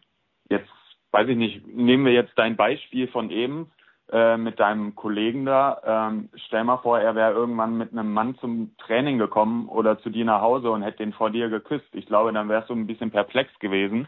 jetzt, 0.49 0.71
weiß 1.11 1.29
ich 1.29 1.37
nicht, 1.37 1.67
nehmen 1.67 2.05
wir 2.05 2.13
jetzt 2.13 2.35
dein 2.37 2.57
Beispiel 2.57 3.09
von 3.09 3.31
eben, 3.31 3.71
äh, 4.11 4.37
mit 4.37 4.61
deinem 4.61 4.95
Kollegen 4.95 5.45
da. 5.47 5.81
Ähm, 5.85 6.29
stell 6.47 6.65
mal 6.65 6.79
vor, 6.79 7.01
er 7.01 7.15
wäre 7.15 7.33
irgendwann 7.33 7.77
mit 7.77 7.93
einem 7.93 8.13
Mann 8.13 8.37
zum 8.39 8.77
Training 8.79 9.19
gekommen 9.19 9.69
oder 9.69 9.99
zu 9.99 10.11
dir 10.11 10.25
nach 10.25 10.41
Hause 10.41 10.71
und 10.71 10.83
hätte 10.83 10.99
den 10.99 11.13
vor 11.13 11.31
dir 11.31 11.49
geküsst. 11.49 11.89
Ich 11.93 12.07
glaube, 12.07 12.33
dann 12.33 12.49
wärst 12.49 12.71
du 12.71 12.75
ein 12.75 12.87
bisschen 12.87 13.11
perplex 13.11 13.51
gewesen. 13.59 14.07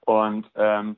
Und 0.00 0.50
ähm, 0.56 0.96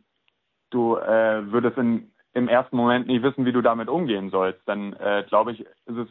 du 0.71 0.97
äh, 0.97 1.53
würdest 1.53 1.77
in, 1.79 2.11
im 2.33 2.49
ersten 2.49 2.77
Moment 2.77 3.07
nie 3.07 3.23
wissen, 3.23 3.45
wie 3.45 3.53
du 3.53 3.61
damit 3.61 3.89
umgehen 3.89 4.31
sollst. 4.31 4.61
Dann 4.67 4.95
äh, 4.95 5.25
glaube 5.29 5.53
ich, 5.53 5.61
ist 5.61 5.97
es 5.97 6.09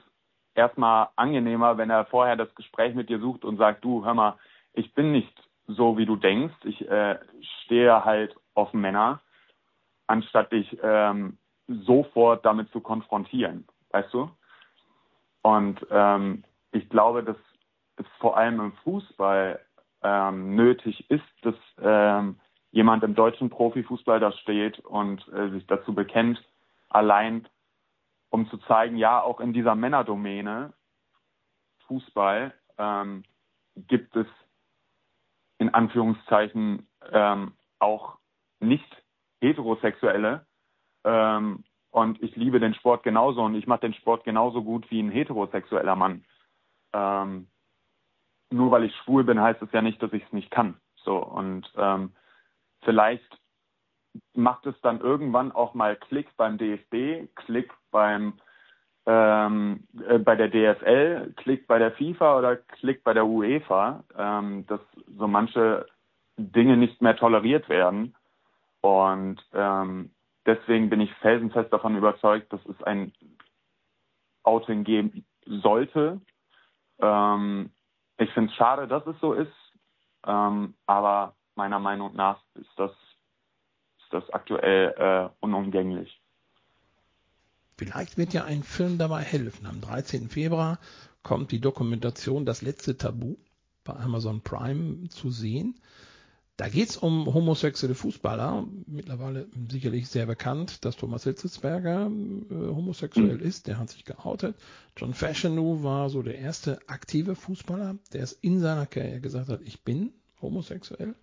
erstmal 0.53 1.09
angenehmer, 1.15 1.77
wenn 1.77 1.89
er 1.89 2.05
vorher 2.05 2.35
das 2.35 2.53
Gespräch 2.55 2.95
mit 2.95 3.09
dir 3.09 3.19
sucht 3.19 3.43
und 3.43 3.57
sagt, 3.57 3.83
du, 3.83 4.05
hör 4.05 4.13
mal, 4.13 4.37
ich 4.73 4.93
bin 4.93 5.11
nicht 5.11 5.33
so, 5.67 5.97
wie 5.97 6.05
du 6.05 6.15
denkst. 6.15 6.55
Ich 6.63 6.87
äh, 6.89 7.17
stehe 7.63 8.05
halt 8.05 8.35
auf 8.53 8.73
Männer, 8.73 9.21
anstatt 10.07 10.51
dich 10.51 10.77
ähm, 10.83 11.37
sofort 11.67 12.45
damit 12.45 12.71
zu 12.71 12.79
konfrontieren, 12.79 13.67
weißt 13.91 14.13
du? 14.13 14.29
Und 15.41 15.85
ähm, 15.91 16.43
ich 16.71 16.89
glaube, 16.89 17.23
dass 17.23 17.37
es 17.97 18.05
vor 18.19 18.37
allem 18.37 18.59
im 18.59 18.73
Fußball 18.83 19.59
ähm, 20.03 20.55
nötig 20.55 21.09
ist, 21.09 21.23
dass 21.41 21.55
ähm, 21.81 22.39
jemand 22.71 23.03
im 23.03 23.15
deutschen 23.15 23.49
Profifußball 23.49 24.19
da 24.19 24.31
steht 24.31 24.79
und 24.79 25.27
äh, 25.29 25.49
sich 25.49 25.65
dazu 25.67 25.93
bekennt, 25.93 26.43
allein 26.89 27.47
um 28.29 28.49
zu 28.49 28.57
zeigen, 28.57 28.97
ja, 28.97 29.21
auch 29.21 29.39
in 29.39 29.53
dieser 29.53 29.75
Männerdomäne 29.75 30.73
Fußball 31.87 32.53
ähm, 32.77 33.23
gibt 33.75 34.15
es 34.15 34.27
in 35.57 35.73
Anführungszeichen 35.73 36.87
ähm, 37.11 37.53
auch 37.79 38.17
nicht 38.59 39.03
heterosexuelle, 39.41 40.45
ähm, 41.05 41.63
und 41.91 42.21
ich 42.21 42.35
liebe 42.35 42.59
den 42.59 42.73
Sport 42.73 43.03
genauso 43.03 43.41
und 43.41 43.55
ich 43.55 43.67
mache 43.67 43.81
den 43.81 43.93
Sport 43.93 44.25
genauso 44.25 44.63
gut 44.63 44.89
wie 44.91 45.01
ein 45.01 45.11
heterosexueller 45.11 45.95
Mann. 45.95 46.25
Ähm, 46.91 47.47
nur 48.51 48.71
weil 48.71 48.83
ich 48.83 48.95
schwul 48.97 49.23
bin, 49.23 49.39
heißt 49.39 49.61
es 49.61 49.71
ja 49.71 49.81
nicht, 49.81 50.01
dass 50.03 50.11
ich 50.11 50.23
es 50.23 50.33
nicht 50.33 50.51
kann. 50.51 50.77
So 50.97 51.17
und 51.17 51.71
ähm, 51.77 52.11
vielleicht 52.81 53.39
macht 54.33 54.65
es 54.65 54.75
dann 54.81 54.99
irgendwann 54.99 55.51
auch 55.51 55.73
mal 55.73 55.95
Klick 55.95 56.27
beim 56.37 56.57
DFB, 56.57 57.29
Klick 57.35 57.71
beim 57.91 58.33
ähm, 59.05 59.87
äh, 60.07 60.17
bei 60.17 60.35
der 60.35 60.49
DFL, 60.49 61.33
Klick 61.35 61.67
bei 61.67 61.77
der 61.77 61.91
FIFA 61.91 62.39
oder 62.39 62.55
Klick 62.55 63.03
bei 63.03 63.13
der 63.13 63.25
UEFA, 63.25 64.03
ähm, 64.17 64.65
dass 64.67 64.81
so 65.17 65.27
manche 65.27 65.85
Dinge 66.37 66.75
nicht 66.75 67.01
mehr 67.01 67.15
toleriert 67.15 67.69
werden. 67.69 68.15
Und 68.81 69.43
ähm, 69.53 70.11
deswegen 70.45 70.89
bin 70.89 71.01
ich 71.01 71.13
felsenfest 71.15 71.71
davon 71.71 71.95
überzeugt, 71.95 72.51
dass 72.53 72.65
es 72.65 72.81
ein 72.83 73.13
Outing 74.43 74.83
geben 74.83 75.25
sollte. 75.45 76.21
Ähm, 76.99 77.71
ich 78.17 78.31
finde 78.31 78.51
es 78.51 78.55
schade, 78.55 78.87
dass 78.87 79.05
es 79.07 79.19
so 79.19 79.33
ist, 79.33 79.51
ähm, 80.25 80.75
aber 80.85 81.35
meiner 81.55 81.79
Meinung 81.79 82.15
nach 82.15 82.41
ist 82.55 82.69
das, 82.77 82.91
ist 83.99 84.11
das 84.11 84.29
aktuell 84.31 84.93
äh, 84.97 85.29
unumgänglich. 85.39 86.21
Vielleicht 87.77 88.17
wird 88.17 88.33
ja 88.33 88.45
ein 88.45 88.63
Film 88.63 88.97
dabei 88.97 89.21
helfen. 89.21 89.65
Am 89.65 89.81
13. 89.81 90.29
Februar 90.29 90.79
kommt 91.23 91.51
die 91.51 91.59
Dokumentation 91.59 92.45
Das 92.45 92.61
letzte 92.61 92.97
Tabu 92.97 93.35
bei 93.83 93.93
Amazon 93.93 94.41
Prime 94.41 95.09
zu 95.09 95.29
sehen. 95.29 95.75
Da 96.57 96.69
geht 96.69 96.89
es 96.89 96.97
um 96.97 97.33
homosexuelle 97.33 97.95
Fußballer, 97.95 98.65
mittlerweile 98.87 99.47
sicherlich 99.69 100.07
sehr 100.07 100.25
bekannt, 100.25 100.85
dass 100.85 100.95
Thomas 100.95 101.25
Hitzelsberger 101.25 102.09
äh, 102.09 102.53
homosexuell 102.53 103.37
mhm. 103.37 103.43
ist, 103.43 103.67
der 103.67 103.77
hat 103.77 103.89
sich 103.89 104.05
geoutet. 104.05 104.55
John 104.95 105.13
Fashanu 105.13 105.83
war 105.83 106.09
so 106.09 106.21
der 106.21 106.37
erste 106.37 106.79
aktive 106.87 107.35
Fußballer, 107.35 107.97
der 108.13 108.23
es 108.23 108.31
in 108.31 108.61
seiner 108.61 108.85
Karriere 108.85 109.19
gesagt 109.19 109.49
hat, 109.49 109.61
ich 109.65 109.83
bin 109.83 110.13
homosexuell. 110.41 111.15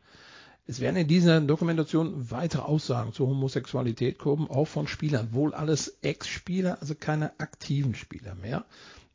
Es 0.66 0.80
werden 0.80 0.96
in 0.96 1.08
dieser 1.08 1.40
Dokumentation 1.40 2.30
weitere 2.30 2.62
Aussagen 2.62 3.12
zur 3.12 3.28
Homosexualität 3.28 4.18
kommen, 4.18 4.48
auch 4.48 4.66
von 4.66 4.86
Spielern, 4.86 5.32
wohl 5.32 5.54
alles 5.54 5.98
Ex-Spieler, 6.02 6.78
also 6.80 6.94
keine 6.94 7.40
aktiven 7.40 7.94
Spieler 7.94 8.34
mehr. 8.34 8.64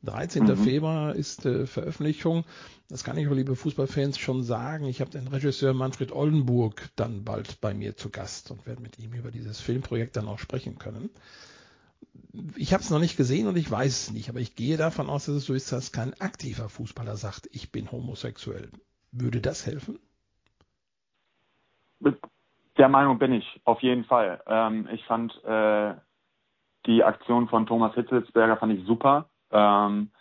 13. 0.03 0.43
Mhm. 0.43 0.57
Februar 0.57 1.15
ist 1.15 1.45
äh, 1.45 1.65
Veröffentlichung. 1.65 2.45
Das 2.89 3.03
kann 3.03 3.17
ich, 3.17 3.29
liebe 3.29 3.55
Fußballfans, 3.55 4.17
schon 4.17 4.43
sagen. 4.43 4.85
Ich 4.85 5.01
habe 5.01 5.11
den 5.11 5.27
Regisseur 5.27 5.73
Manfred 5.73 6.11
Oldenburg 6.11 6.89
dann 6.95 7.23
bald 7.23 7.59
bei 7.59 7.73
mir 7.73 7.97
zu 7.97 8.09
Gast 8.09 8.51
und 8.51 8.65
werde 8.65 8.81
mit 8.81 8.99
ihm 8.99 9.13
über 9.13 9.31
dieses 9.31 9.59
Filmprojekt 9.59 10.15
dann 10.15 10.27
auch 10.27 10.39
sprechen 10.39 10.77
können. 10.77 11.09
Ich 12.55 12.73
habe 12.73 12.83
es 12.83 12.89
noch 12.89 12.99
nicht 12.99 13.17
gesehen 13.17 13.47
und 13.47 13.57
ich 13.57 13.69
weiß 13.69 14.03
es 14.03 14.11
nicht, 14.11 14.29
aber 14.29 14.39
ich 14.39 14.55
gehe 14.55 14.77
davon 14.77 15.09
aus, 15.09 15.25
dass 15.25 15.35
es 15.35 15.45
so 15.45 15.53
ist, 15.53 15.71
dass 15.71 15.91
kein 15.91 16.13
aktiver 16.21 16.69
Fußballer 16.69 17.17
sagt, 17.17 17.49
ich 17.51 17.71
bin 17.71 17.91
homosexuell. 17.91 18.69
Würde 19.11 19.41
das 19.41 19.65
helfen? 19.65 19.99
Der 22.77 22.89
Meinung 22.89 23.17
bin 23.17 23.33
ich, 23.33 23.61
auf 23.63 23.81
jeden 23.81 24.03
Fall. 24.05 24.41
Ähm, 24.45 24.87
ich 24.93 25.03
fand 25.05 25.33
äh, 25.43 25.95
die 26.85 27.03
Aktion 27.03 27.49
von 27.49 27.65
Thomas 27.65 27.95
Hitzelsberger 27.95 28.57
fand 28.57 28.73
ich 28.73 28.85
super. 28.85 29.29
Ähm, 29.51 30.11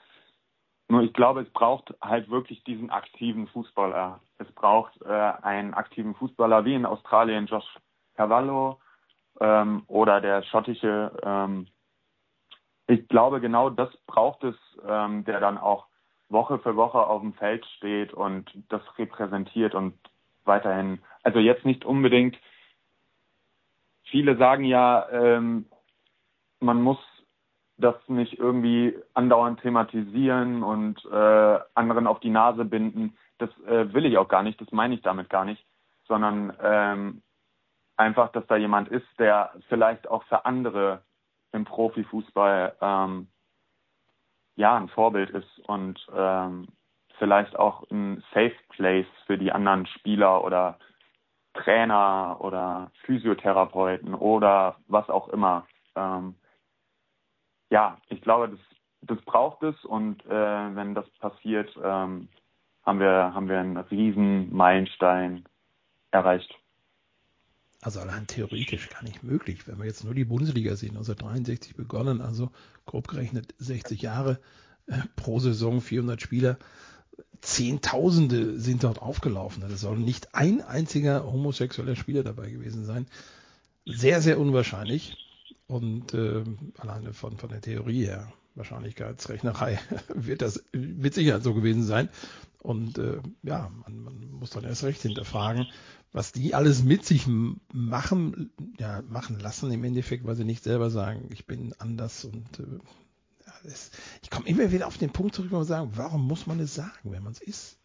nur 0.88 1.02
ich 1.02 1.12
glaube, 1.12 1.42
es 1.42 1.50
braucht 1.50 1.94
halt 2.00 2.30
wirklich 2.30 2.62
diesen 2.64 2.90
aktiven 2.90 3.48
Fußballer. 3.48 4.20
Es 4.38 4.50
braucht 4.52 5.00
äh, 5.02 5.32
einen 5.42 5.74
aktiven 5.74 6.14
Fußballer 6.14 6.64
wie 6.64 6.74
in 6.74 6.86
Australien 6.86 7.46
Josh 7.46 7.66
Cavallo 8.14 8.78
ähm, 9.40 9.82
oder 9.88 10.20
der 10.20 10.42
schottische. 10.44 11.12
Ähm, 11.22 11.66
ich 12.86 13.08
glaube, 13.08 13.40
genau 13.40 13.68
das 13.70 13.90
braucht 14.06 14.44
es, 14.44 14.56
ähm, 14.86 15.24
der 15.24 15.40
dann 15.40 15.58
auch 15.58 15.86
Woche 16.28 16.58
für 16.58 16.76
Woche 16.76 16.98
auf 16.98 17.20
dem 17.20 17.34
Feld 17.34 17.64
steht 17.76 18.12
und 18.12 18.50
das 18.68 18.82
repräsentiert 18.98 19.74
und 19.74 19.94
weiterhin. 20.44 21.00
Also 21.22 21.40
jetzt 21.40 21.64
nicht 21.64 21.84
unbedingt. 21.84 22.36
Viele 24.04 24.36
sagen 24.36 24.64
ja, 24.64 25.08
ähm, 25.10 25.66
man 26.60 26.80
muss 26.80 26.98
das 27.78 27.96
nicht 28.08 28.38
irgendwie 28.38 28.96
andauernd 29.14 29.60
thematisieren 29.60 30.62
und 30.62 31.04
äh, 31.04 31.58
anderen 31.74 32.06
auf 32.06 32.20
die 32.20 32.30
Nase 32.30 32.64
binden. 32.64 33.16
Das 33.38 33.50
äh, 33.66 33.92
will 33.92 34.06
ich 34.06 34.16
auch 34.16 34.28
gar 34.28 34.42
nicht, 34.42 34.60
das 34.60 34.72
meine 34.72 34.94
ich 34.94 35.02
damit 35.02 35.28
gar 35.28 35.44
nicht, 35.44 35.64
sondern 36.08 36.56
ähm, 36.62 37.22
einfach, 37.96 38.32
dass 38.32 38.46
da 38.46 38.56
jemand 38.56 38.88
ist, 38.88 39.06
der 39.18 39.52
vielleicht 39.68 40.08
auch 40.08 40.22
für 40.24 40.46
andere 40.46 41.02
im 41.52 41.64
Profifußball 41.64 42.76
ähm, 42.80 43.28
ja 44.56 44.76
ein 44.76 44.88
Vorbild 44.88 45.30
ist 45.30 45.58
und 45.66 45.98
ähm, 46.14 46.68
vielleicht 47.18 47.56
auch 47.58 47.88
ein 47.90 48.22
Safe 48.32 48.56
Place 48.70 49.06
für 49.26 49.38
die 49.38 49.52
anderen 49.52 49.86
Spieler 49.86 50.44
oder 50.44 50.78
Trainer 51.54 52.36
oder 52.40 52.90
Physiotherapeuten 53.04 54.14
oder 54.14 54.76
was 54.88 55.08
auch 55.08 55.28
immer. 55.28 55.66
Ähm, 55.94 56.36
ja, 57.70 57.98
ich 58.08 58.20
glaube, 58.20 58.50
das, 58.50 58.60
das 59.02 59.24
braucht 59.24 59.62
es 59.62 59.84
und 59.84 60.24
äh, 60.26 60.30
wenn 60.30 60.94
das 60.94 61.08
passiert, 61.18 61.70
ähm, 61.82 62.28
haben 62.84 63.00
wir 63.00 63.34
haben 63.34 63.48
wir 63.48 63.58
einen 63.58 63.76
riesen 63.76 64.54
Meilenstein 64.54 65.44
erreicht. 66.10 66.54
Also 67.82 68.00
allein 68.00 68.26
theoretisch 68.26 68.88
gar 68.90 69.02
nicht 69.02 69.22
möglich, 69.22 69.68
wenn 69.68 69.78
wir 69.78 69.84
jetzt 69.84 70.04
nur 70.04 70.14
die 70.14 70.24
Bundesliga 70.24 70.76
sehen, 70.76 70.96
1963 70.96 71.76
begonnen, 71.76 72.20
also 72.20 72.50
grob 72.84 73.08
gerechnet 73.08 73.54
60 73.58 74.02
Jahre 74.02 74.40
äh, 74.86 74.98
pro 75.16 75.38
Saison, 75.38 75.80
400 75.80 76.20
Spieler, 76.20 76.58
Zehntausende 77.40 78.58
sind 78.58 78.82
dort 78.82 79.00
aufgelaufen. 79.00 79.62
Es 79.62 79.80
soll 79.80 79.98
nicht 79.98 80.34
ein 80.34 80.62
einziger 80.62 81.30
homosexueller 81.30 81.96
Spieler 81.96 82.22
dabei 82.22 82.50
gewesen 82.50 82.84
sein. 82.84 83.06
Sehr, 83.84 84.20
sehr 84.20 84.38
unwahrscheinlich. 84.38 85.16
Und 85.66 86.14
äh, 86.14 86.44
alleine 86.78 87.12
von, 87.12 87.38
von 87.38 87.48
der 87.48 87.60
Theorie 87.60 88.06
her, 88.06 88.32
Wahrscheinlichkeitsrechnerei, 88.54 89.78
wird 90.14 90.42
das 90.42 90.64
mit 90.72 91.14
Sicherheit 91.14 91.42
so 91.42 91.54
gewesen 91.54 91.82
sein. 91.82 92.08
Und 92.60 92.98
äh, 92.98 93.20
ja, 93.42 93.70
man, 93.82 94.02
man, 94.02 94.30
muss 94.30 94.50
dann 94.50 94.64
erst 94.64 94.84
recht 94.84 95.02
hinterfragen, 95.02 95.66
was 96.12 96.32
die 96.32 96.54
alles 96.54 96.82
mit 96.82 97.04
sich 97.04 97.26
machen, 97.72 98.50
ja, 98.78 99.02
machen 99.02 99.38
lassen 99.38 99.70
im 99.70 99.84
Endeffekt, 99.84 100.24
weil 100.24 100.36
sie 100.36 100.44
nicht 100.44 100.64
selber 100.64 100.90
sagen, 100.90 101.28
ich 101.32 101.46
bin 101.46 101.74
anders 101.78 102.24
und 102.24 102.58
äh, 102.58 102.78
ja, 103.46 103.52
das, 103.64 103.90
ich 104.22 104.30
komme 104.30 104.48
immer 104.48 104.72
wieder 104.72 104.86
auf 104.86 104.98
den 104.98 105.12
Punkt 105.12 105.34
zurück, 105.34 105.52
man 105.52 105.64
sagen, 105.64 105.92
warum 105.94 106.26
muss 106.26 106.46
man 106.46 106.58
es 106.60 106.74
sagen, 106.74 107.12
wenn 107.12 107.22
man 107.22 107.32
es 107.32 107.40
ist? 107.40 107.78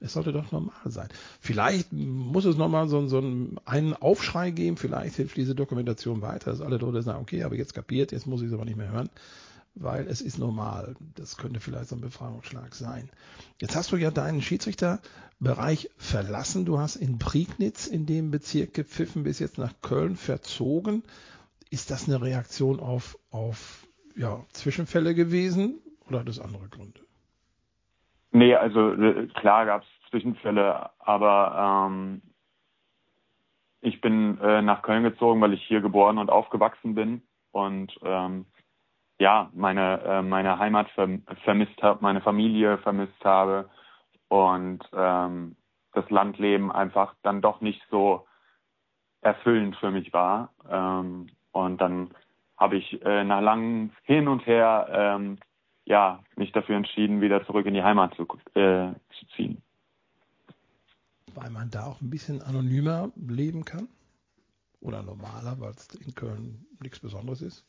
Es 0.00 0.12
sollte 0.12 0.32
doch 0.32 0.52
normal 0.52 0.74
sein. 0.86 1.08
Vielleicht 1.40 1.92
muss 1.92 2.44
es 2.44 2.56
nochmal 2.56 2.88
so, 2.88 3.06
so 3.06 3.18
einen 3.18 3.94
Aufschrei 3.94 4.50
geben, 4.50 4.76
vielleicht 4.76 5.16
hilft 5.16 5.36
diese 5.36 5.54
Dokumentation 5.54 6.20
weiter, 6.20 6.50
dass 6.50 6.60
alle 6.60 6.76
Leute 6.76 7.02
sagen, 7.02 7.22
okay, 7.22 7.44
habe 7.44 7.54
ich 7.54 7.60
jetzt 7.60 7.74
kapiert, 7.74 8.12
jetzt 8.12 8.26
muss 8.26 8.42
ich 8.42 8.48
es 8.48 8.52
aber 8.52 8.64
nicht 8.64 8.76
mehr 8.76 8.90
hören 8.90 9.08
weil 9.74 10.06
es 10.06 10.20
ist 10.20 10.38
normal. 10.38 10.94
Das 11.14 11.36
könnte 11.36 11.60
vielleicht 11.60 11.88
so 11.88 11.96
ein 11.96 12.00
Befreiungsschlag 12.00 12.74
sein. 12.74 13.10
Jetzt 13.60 13.76
hast 13.76 13.92
du 13.92 13.96
ja 13.96 14.10
deinen 14.10 14.42
Schiedsrichterbereich 14.42 15.90
verlassen. 15.96 16.64
Du 16.64 16.78
hast 16.78 16.96
in 16.96 17.18
Prignitz 17.18 17.86
in 17.86 18.06
dem 18.06 18.30
Bezirk 18.30 18.74
gepfiffen, 18.74 19.24
bis 19.24 19.38
jetzt 19.38 19.58
nach 19.58 19.74
Köln 19.82 20.16
verzogen. 20.16 21.02
Ist 21.70 21.90
das 21.90 22.06
eine 22.06 22.22
Reaktion 22.22 22.78
auf, 22.78 23.18
auf 23.30 23.86
ja, 24.16 24.44
Zwischenfälle 24.52 25.14
gewesen 25.14 25.80
oder 26.06 26.20
hat 26.20 26.28
es 26.28 26.38
andere 26.38 26.68
Gründe? 26.68 27.00
Nee, 28.34 28.56
also 28.56 28.92
äh, 28.92 29.28
klar 29.28 29.64
gab 29.64 29.82
es 29.82 30.10
Zwischenfälle, 30.10 30.90
aber 30.98 31.86
ähm, 31.88 32.20
ich 33.80 34.00
bin 34.00 34.40
äh, 34.40 34.60
nach 34.60 34.82
Köln 34.82 35.04
gezogen, 35.04 35.40
weil 35.40 35.52
ich 35.52 35.62
hier 35.62 35.80
geboren 35.80 36.18
und 36.18 36.30
aufgewachsen 36.30 36.96
bin 36.96 37.22
und 37.52 37.96
ähm, 38.02 38.46
ja, 39.20 39.50
meine, 39.54 40.00
äh, 40.02 40.22
meine 40.22 40.58
Heimat 40.58 40.90
vermisst 41.44 41.80
habe, 41.80 42.00
meine 42.02 42.22
Familie 42.22 42.78
vermisst 42.78 43.24
habe 43.24 43.70
und 44.26 44.80
ähm, 44.92 45.54
das 45.92 46.10
Landleben 46.10 46.72
einfach 46.72 47.14
dann 47.22 47.40
doch 47.40 47.60
nicht 47.60 47.82
so 47.88 48.26
erfüllend 49.20 49.76
für 49.76 49.92
mich 49.92 50.12
war. 50.12 50.52
Ähm, 50.68 51.28
und 51.52 51.80
dann 51.80 52.10
habe 52.56 52.78
ich 52.78 53.00
äh, 53.04 53.22
nach 53.22 53.40
langem 53.40 53.92
Hin 54.02 54.26
und 54.26 54.44
Her 54.44 54.88
ähm, 54.90 55.38
ja, 55.84 56.22
mich 56.36 56.52
dafür 56.52 56.76
entschieden, 56.76 57.20
wieder 57.20 57.44
zurück 57.46 57.66
in 57.66 57.74
die 57.74 57.82
Heimat 57.82 58.14
zu, 58.14 58.22
äh, 58.54 58.92
zu 59.18 59.26
ziehen. 59.36 59.62
Weil 61.34 61.50
man 61.50 61.70
da 61.70 61.86
auch 61.86 62.00
ein 62.00 62.10
bisschen 62.10 62.42
anonymer 62.42 63.10
leben 63.16 63.64
kann? 63.64 63.88
Oder 64.80 65.02
normaler, 65.02 65.56
weil 65.58 65.70
es 65.70 65.88
in 65.94 66.14
Köln 66.14 66.66
nichts 66.80 67.00
Besonderes 67.00 67.42
ist? 67.42 67.64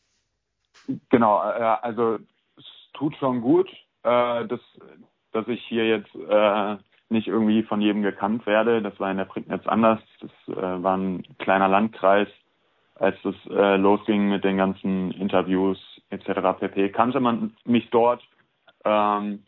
Genau, 1.08 1.42
äh, 1.42 1.78
also 1.82 2.18
es 2.56 2.64
tut 2.92 3.16
schon 3.16 3.40
gut, 3.40 3.68
äh, 4.02 4.46
dass, 4.46 4.60
dass 5.32 5.48
ich 5.48 5.62
hier 5.66 5.86
jetzt 5.86 6.14
äh, 6.14 6.76
nicht 7.08 7.28
irgendwie 7.28 7.62
von 7.62 7.80
jedem 7.80 8.02
gekannt 8.02 8.46
werde. 8.46 8.82
Das 8.82 8.98
war 9.00 9.10
in 9.10 9.16
der 9.16 9.24
Prignitz 9.24 9.66
anders. 9.66 10.00
Das 10.20 10.30
äh, 10.48 10.82
war 10.82 10.96
ein 10.96 11.22
kleiner 11.38 11.68
Landkreis. 11.68 12.28
Als 12.98 13.16
das 13.22 13.34
äh, 13.50 13.76
losging 13.76 14.28
mit 14.30 14.44
den 14.44 14.56
ganzen 14.56 15.10
Interviews 15.12 15.78
etc. 16.10 16.58
pp. 16.58 16.90
kannte 16.90 17.20
man 17.20 17.54
mich 17.64 17.90
dort 17.90 18.22
ähm, 18.84 19.42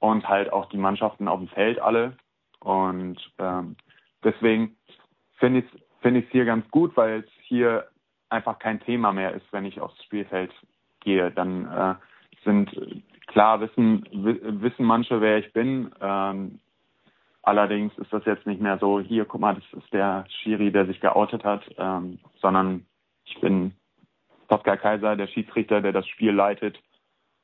und 0.00 0.28
halt 0.28 0.52
auch 0.52 0.68
die 0.70 0.78
Mannschaften 0.78 1.28
auf 1.28 1.38
dem 1.38 1.48
Feld 1.48 1.80
alle. 1.80 2.16
Und 2.60 3.18
ähm, 3.38 3.76
deswegen 4.24 4.76
finde 5.38 5.60
ich 5.60 5.64
es 5.72 5.80
finde 6.02 6.24
hier 6.30 6.44
ganz 6.44 6.68
gut, 6.70 6.96
weil 6.96 7.20
es 7.20 7.30
hier 7.42 7.86
einfach 8.28 8.58
kein 8.58 8.80
Thema 8.80 9.12
mehr 9.12 9.34
ist, 9.34 9.46
wenn 9.52 9.64
ich 9.64 9.80
aufs 9.80 10.02
Spielfeld 10.04 10.50
gehe. 11.00 11.30
Dann 11.30 11.66
äh, 11.66 11.94
sind 12.44 12.70
klar 13.26 13.60
wissen 13.60 14.06
wissen 14.12 14.84
manche, 14.84 15.20
wer 15.20 15.38
ich 15.38 15.52
bin. 15.52 15.90
Ähm, 16.00 16.58
allerdings 17.42 17.96
ist 17.98 18.12
das 18.12 18.24
jetzt 18.24 18.46
nicht 18.46 18.60
mehr 18.60 18.78
so, 18.78 19.00
hier, 19.00 19.24
guck 19.24 19.40
mal, 19.40 19.54
das 19.54 19.82
ist 19.82 19.92
der 19.92 20.24
Schiri, 20.28 20.72
der 20.72 20.86
sich 20.86 21.00
geoutet 21.00 21.44
hat, 21.44 21.62
ähm, 21.78 22.18
sondern 22.40 22.86
ich 23.24 23.40
bin 23.40 23.74
Pascal 24.48 24.78
Kaiser, 24.78 25.16
der 25.16 25.28
Schiedsrichter, 25.28 25.80
der 25.80 25.92
das 25.92 26.06
Spiel 26.08 26.32
leitet 26.32 26.78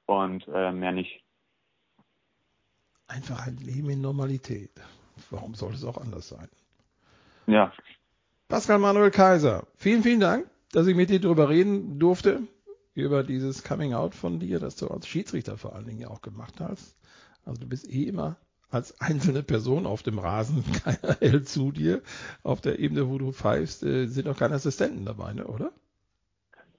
und 0.06 0.46
äh, 0.52 0.72
mehr 0.72 0.92
nicht. 0.92 1.22
Einfach 3.08 3.46
ein 3.46 3.56
Leben 3.58 3.90
in 3.90 4.00
Normalität. 4.00 4.70
Warum 5.30 5.54
sollte 5.54 5.76
es 5.76 5.84
auch 5.84 5.98
anders 5.98 6.28
sein? 6.28 6.48
Ja. 7.46 7.72
Pascal 8.48 8.78
Manuel 8.78 9.10
Kaiser, 9.10 9.66
vielen, 9.76 10.02
vielen 10.02 10.20
Dank 10.20 10.46
dass 10.72 10.86
ich 10.86 10.94
mit 10.94 11.10
dir 11.10 11.20
darüber 11.20 11.48
reden 11.48 11.98
durfte, 11.98 12.46
über 12.94 13.22
dieses 13.22 13.64
Coming 13.64 13.94
Out 13.94 14.14
von 14.14 14.40
dir, 14.40 14.58
das 14.58 14.76
du 14.76 14.88
als 14.88 15.06
Schiedsrichter 15.06 15.56
vor 15.56 15.74
allen 15.74 15.86
Dingen 15.86 16.06
auch 16.06 16.20
gemacht 16.20 16.60
hast. 16.60 16.96
Also 17.44 17.60
du 17.60 17.66
bist 17.66 17.88
eh 17.88 18.04
immer 18.04 18.36
als 18.70 19.00
einzelne 19.00 19.42
Person 19.42 19.86
auf 19.86 20.02
dem 20.02 20.18
Rasen, 20.18 20.64
keiner 20.84 21.16
hält 21.20 21.48
zu 21.48 21.72
dir. 21.72 22.02
Auf 22.42 22.60
der 22.60 22.78
Ebene, 22.78 23.08
wo 23.08 23.18
du 23.18 23.32
pfeifst, 23.32 23.82
äh, 23.82 24.06
sind 24.06 24.28
auch 24.28 24.36
keine 24.36 24.54
Assistenten 24.54 25.04
dabei, 25.04 25.32
ne, 25.32 25.46
oder? 25.46 25.72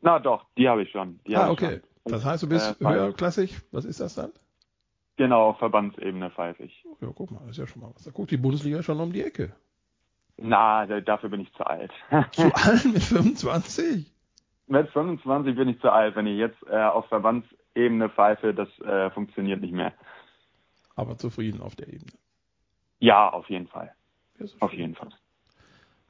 Na 0.01 0.19
doch, 0.19 0.45
die 0.57 0.67
habe 0.67 0.83
ich 0.83 0.91
schon. 0.91 1.19
Die 1.27 1.35
ah, 1.35 1.49
okay. 1.49 1.81
Schon. 2.03 2.11
Das 2.11 2.25
heißt, 2.25 2.43
du 2.43 2.49
bist 2.49 2.79
äh, 2.81 2.85
höherklassig. 2.85 3.57
Was 3.71 3.85
ist 3.85 3.99
das 3.99 4.15
dann? 4.15 4.31
Genau, 5.17 5.53
Verbandsebene 5.53 6.29
pfeife 6.29 6.63
ich. 6.63 6.85
Ja, 7.01 7.09
guck 7.13 7.31
mal, 7.31 7.39
das 7.41 7.51
ist 7.51 7.57
ja 7.57 7.67
schon 7.67 7.81
mal 7.81 7.91
was. 7.93 8.03
Da 8.03 8.11
guckt 8.11 8.29
die 8.29 8.37
Bundesliga 8.37 8.83
schon 8.83 8.99
um 8.99 9.11
die 9.11 9.23
Ecke. 9.23 9.51
Na, 10.37 10.85
dafür 10.85 11.29
bin 11.29 11.41
ich 11.41 11.51
zu 11.53 11.65
alt. 11.65 11.91
Zu 12.31 12.53
alt 12.53 12.85
mit 12.85 13.01
25? 13.01 14.05
Mit 14.67 14.89
25 14.89 15.55
bin 15.55 15.69
ich 15.69 15.81
zu 15.81 15.91
alt. 15.91 16.15
Wenn 16.15 16.27
ich 16.27 16.37
jetzt 16.37 16.61
äh, 16.69 16.83
auf 16.83 17.07
Verbandsebene 17.07 18.09
pfeife, 18.09 18.53
das 18.53 18.69
äh, 18.81 19.09
funktioniert 19.09 19.61
nicht 19.61 19.73
mehr. 19.73 19.93
Aber 20.97 21.17
zufrieden 21.17 21.61
auf 21.61 21.75
der 21.75 21.87
Ebene? 21.87 22.11
Ja, 22.99 23.29
auf 23.29 23.49
jeden 23.49 23.67
Fall. 23.67 23.93
auf 24.59 24.73
jeden 24.73 24.95
Fall. 24.95 25.09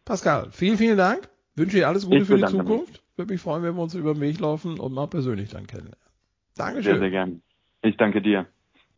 Pascal, 0.05 0.49
vielen, 0.51 0.77
vielen 0.77 0.97
Dank. 0.97 1.29
Wünsche 1.55 1.77
dir 1.77 1.87
alles 1.87 2.05
Gute 2.05 2.19
ich 2.19 2.27
für 2.27 2.37
die 2.37 2.45
Zukunft. 2.45 2.93
Mich. 2.93 3.01
Würde 3.17 3.33
mich 3.33 3.41
freuen, 3.41 3.63
wenn 3.63 3.75
wir 3.75 3.81
uns 3.81 3.93
über 3.95 4.13
den 4.13 4.21
Weg 4.21 4.39
laufen 4.39 4.79
und 4.79 4.93
mal 4.93 5.07
persönlich 5.07 5.49
dann 5.49 5.67
kennenlernen. 5.67 5.99
Dankeschön. 6.55 6.93
Sehr, 6.93 6.99
sehr 6.99 7.09
gern. 7.09 7.41
Ich 7.81 7.97
danke 7.97 8.21
dir. 8.21 8.47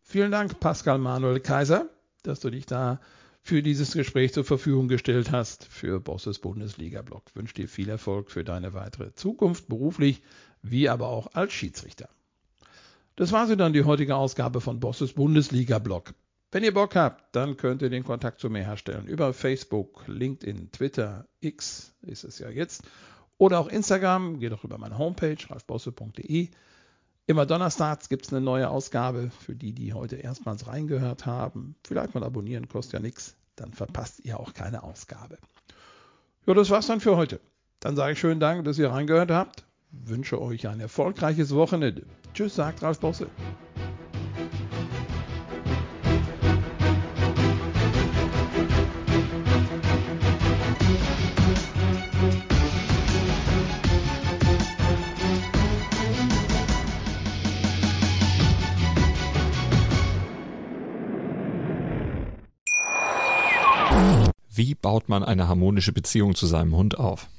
Vielen 0.02 0.32
Dank, 0.32 0.60
Pascal 0.60 1.00
Manuel 1.00 1.40
Kaiser, 1.40 1.90
dass 2.24 2.40
du 2.40 2.50
dich 2.50 2.66
da 2.66 3.00
für 3.42 3.64
dieses 3.64 3.94
Gespräch 3.94 4.34
zur 4.34 4.44
Verfügung 4.44 4.88
gestellt 4.88 5.32
hast 5.32 5.66
für 5.66 6.00
Bosses 6.00 6.40
Bundesliga-Blog. 6.40 7.24
Wünsche 7.34 7.56
dir 7.56 7.68
viel 7.68 7.90
Erfolg 7.90 8.30
für 8.30 8.44
deine 8.44 8.74
weitere 8.74 9.14
Zukunft, 9.14 9.68
beruflich 9.68 10.22
wie 10.62 10.90
aber 10.90 11.08
auch 11.08 11.34
als 11.34 11.54
Schiedsrichter. 11.54 12.10
Das 13.20 13.34
war 13.34 13.48
sie 13.48 13.58
dann, 13.58 13.74
die 13.74 13.84
heutige 13.84 14.16
Ausgabe 14.16 14.62
von 14.62 14.80
Bosses 14.80 15.12
Bundesliga-Blog. 15.12 16.14
Wenn 16.54 16.64
ihr 16.64 16.74
Bock 16.74 16.96
habt, 16.96 17.36
dann 17.36 17.58
könnt 17.58 17.82
ihr 17.82 17.90
den 17.90 18.06
Kontakt 18.06 18.40
zu 18.40 18.50
mir 18.50 18.64
herstellen 18.64 19.08
über 19.08 19.34
Facebook, 19.34 20.06
LinkedIn, 20.08 20.72
Twitter, 20.72 21.28
X 21.42 21.94
ist 22.02 22.24
es 22.24 22.40
ja 22.40 22.50
jetzt 22.50 22.84
oder 23.38 23.60
auch 23.60 23.68
Instagram. 23.68 24.40
Geht 24.40 24.54
doch 24.54 24.64
über 24.64 24.78
meine 24.78 24.98
Homepage, 24.98 25.36
ralfbosse.de. 25.50 26.48
Immer 27.28 27.46
donnerstags 27.46 28.08
gibt 28.08 28.26
es 28.26 28.32
eine 28.32 28.40
neue 28.40 28.70
Ausgabe 28.70 29.32
für 29.32 29.54
die, 29.54 29.74
die 29.74 29.92
heute 29.92 30.16
erstmals 30.16 30.68
reingehört 30.68 31.26
haben. 31.26 31.76
Vielleicht 31.86 32.16
mal 32.16 32.24
abonnieren, 32.24 32.70
kostet 32.70 32.94
ja 32.94 33.00
nichts. 33.02 33.36
Dann 33.58 33.74
verpasst 33.74 34.24
ihr 34.24 34.40
auch 34.40 34.54
keine 34.54 34.82
Ausgabe. 34.84 35.40
Ja, 36.46 36.54
das 36.54 36.70
war's 36.70 36.88
dann 36.88 37.02
für 37.02 37.18
heute. 37.18 37.42
Dann 37.82 37.98
sage 37.98 38.14
ich 38.14 38.20
schönen 38.20 38.40
Dank, 38.40 38.64
dass 38.64 38.80
ihr 38.80 38.90
reingehört 38.90 39.30
habt. 39.30 39.66
Wünsche 39.92 40.40
euch 40.42 40.68
ein 40.68 40.80
erfolgreiches 40.80 41.54
Wochenende. 41.56 42.06
Tschüss, 42.34 42.56
sagt 42.56 42.84
Ralf 42.84 43.00
Bosse. 43.00 43.28
Wie 64.52 64.76
baut 64.76 65.08
man 65.08 65.24
eine 65.24 65.48
harmonische 65.48 65.94
Beziehung 65.94 66.36
zu 66.36 66.46
seinem 66.46 66.76
Hund 66.76 67.00
auf? 67.00 67.30